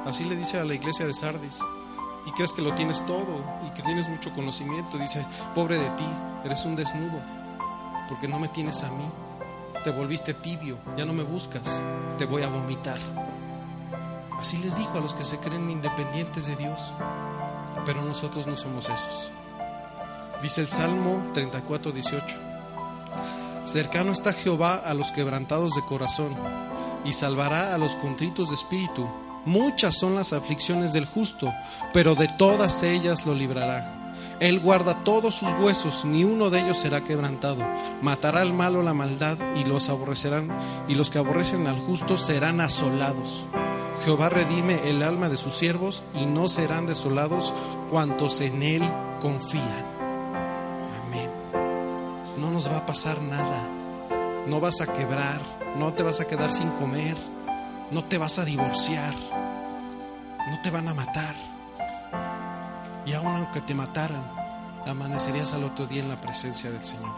[0.06, 1.58] así le dice a la iglesia de Sardis,
[2.24, 6.06] y crees que lo tienes todo y que tienes mucho conocimiento, dice, pobre de ti,
[6.44, 7.20] eres un desnudo,
[8.08, 9.04] porque no me tienes a mí,
[9.84, 11.82] te volviste tibio, ya no me buscas,
[12.16, 13.00] te voy a vomitar.
[14.38, 16.92] Así les dijo a los que se creen independientes de Dios
[17.84, 19.30] pero nosotros no somos esos.
[20.42, 22.24] Dice el Salmo 34, 18.
[23.64, 26.34] Cercano está Jehová a los quebrantados de corazón
[27.04, 29.08] y salvará a los contritos de espíritu.
[29.44, 31.52] Muchas son las aflicciones del justo,
[31.92, 34.02] pero de todas ellas lo librará.
[34.40, 37.64] Él guarda todos sus huesos, ni uno de ellos será quebrantado.
[38.02, 40.48] Matará al malo la maldad y los aborrecerán,
[40.88, 43.46] y los que aborrecen al justo serán asolados.
[44.04, 47.54] Jehová redime el alma de sus siervos y no serán desolados
[47.88, 48.82] cuantos en él
[49.20, 49.86] confían.
[51.04, 51.30] Amén.
[52.38, 53.68] No nos va a pasar nada.
[54.48, 55.40] No vas a quebrar,
[55.76, 57.16] no te vas a quedar sin comer,
[57.92, 61.36] no te vas a divorciar, no te van a matar.
[63.06, 64.24] Y aun aunque te mataran,
[64.84, 67.14] amanecerías al otro día en la presencia del Señor.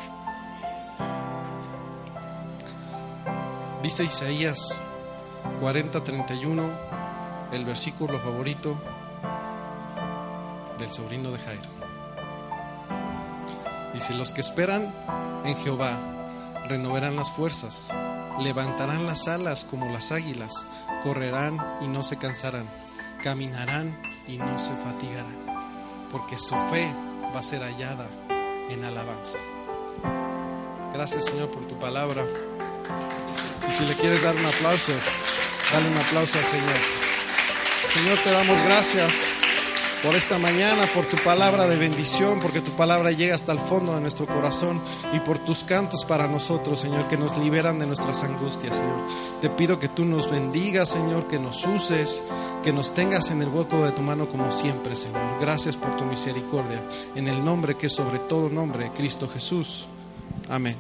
[3.82, 4.82] Dice Isaías
[5.61, 6.70] 40:31,
[7.53, 8.76] el versículo favorito
[10.78, 11.74] del sobrino de Jairo.
[13.92, 14.92] Dice, los que esperan
[15.45, 15.99] en Jehová
[16.68, 17.92] renovarán las fuerzas,
[18.40, 20.66] levantarán las alas como las águilas,
[21.03, 22.68] correrán y no se cansarán,
[23.22, 25.36] caminarán y no se fatigarán,
[26.11, 26.92] porque su fe
[27.34, 28.07] va a ser hallada
[28.68, 29.38] en alabanza.
[30.92, 32.24] Gracias Señor por tu palabra.
[33.69, 34.93] Y si le quieres dar un aplauso,
[35.73, 36.79] dale un aplauso al Señor.
[37.93, 39.35] Señor, te damos gracias
[40.05, 43.95] por esta mañana, por tu palabra de bendición, porque tu palabra llega hasta el fondo
[43.95, 44.83] de nuestro corazón
[45.15, 48.99] y por tus cantos para nosotros, Señor, que nos liberan de nuestras angustias, Señor.
[49.41, 52.23] Te pido que tú nos bendigas, Señor, que nos uses,
[52.62, 55.41] que nos tengas en el hueco de tu mano como siempre, Señor.
[55.41, 56.83] Gracias por tu misericordia.
[57.15, 59.89] En el nombre que es sobre todo nombre, Cristo Jesús.
[60.51, 60.77] Amén.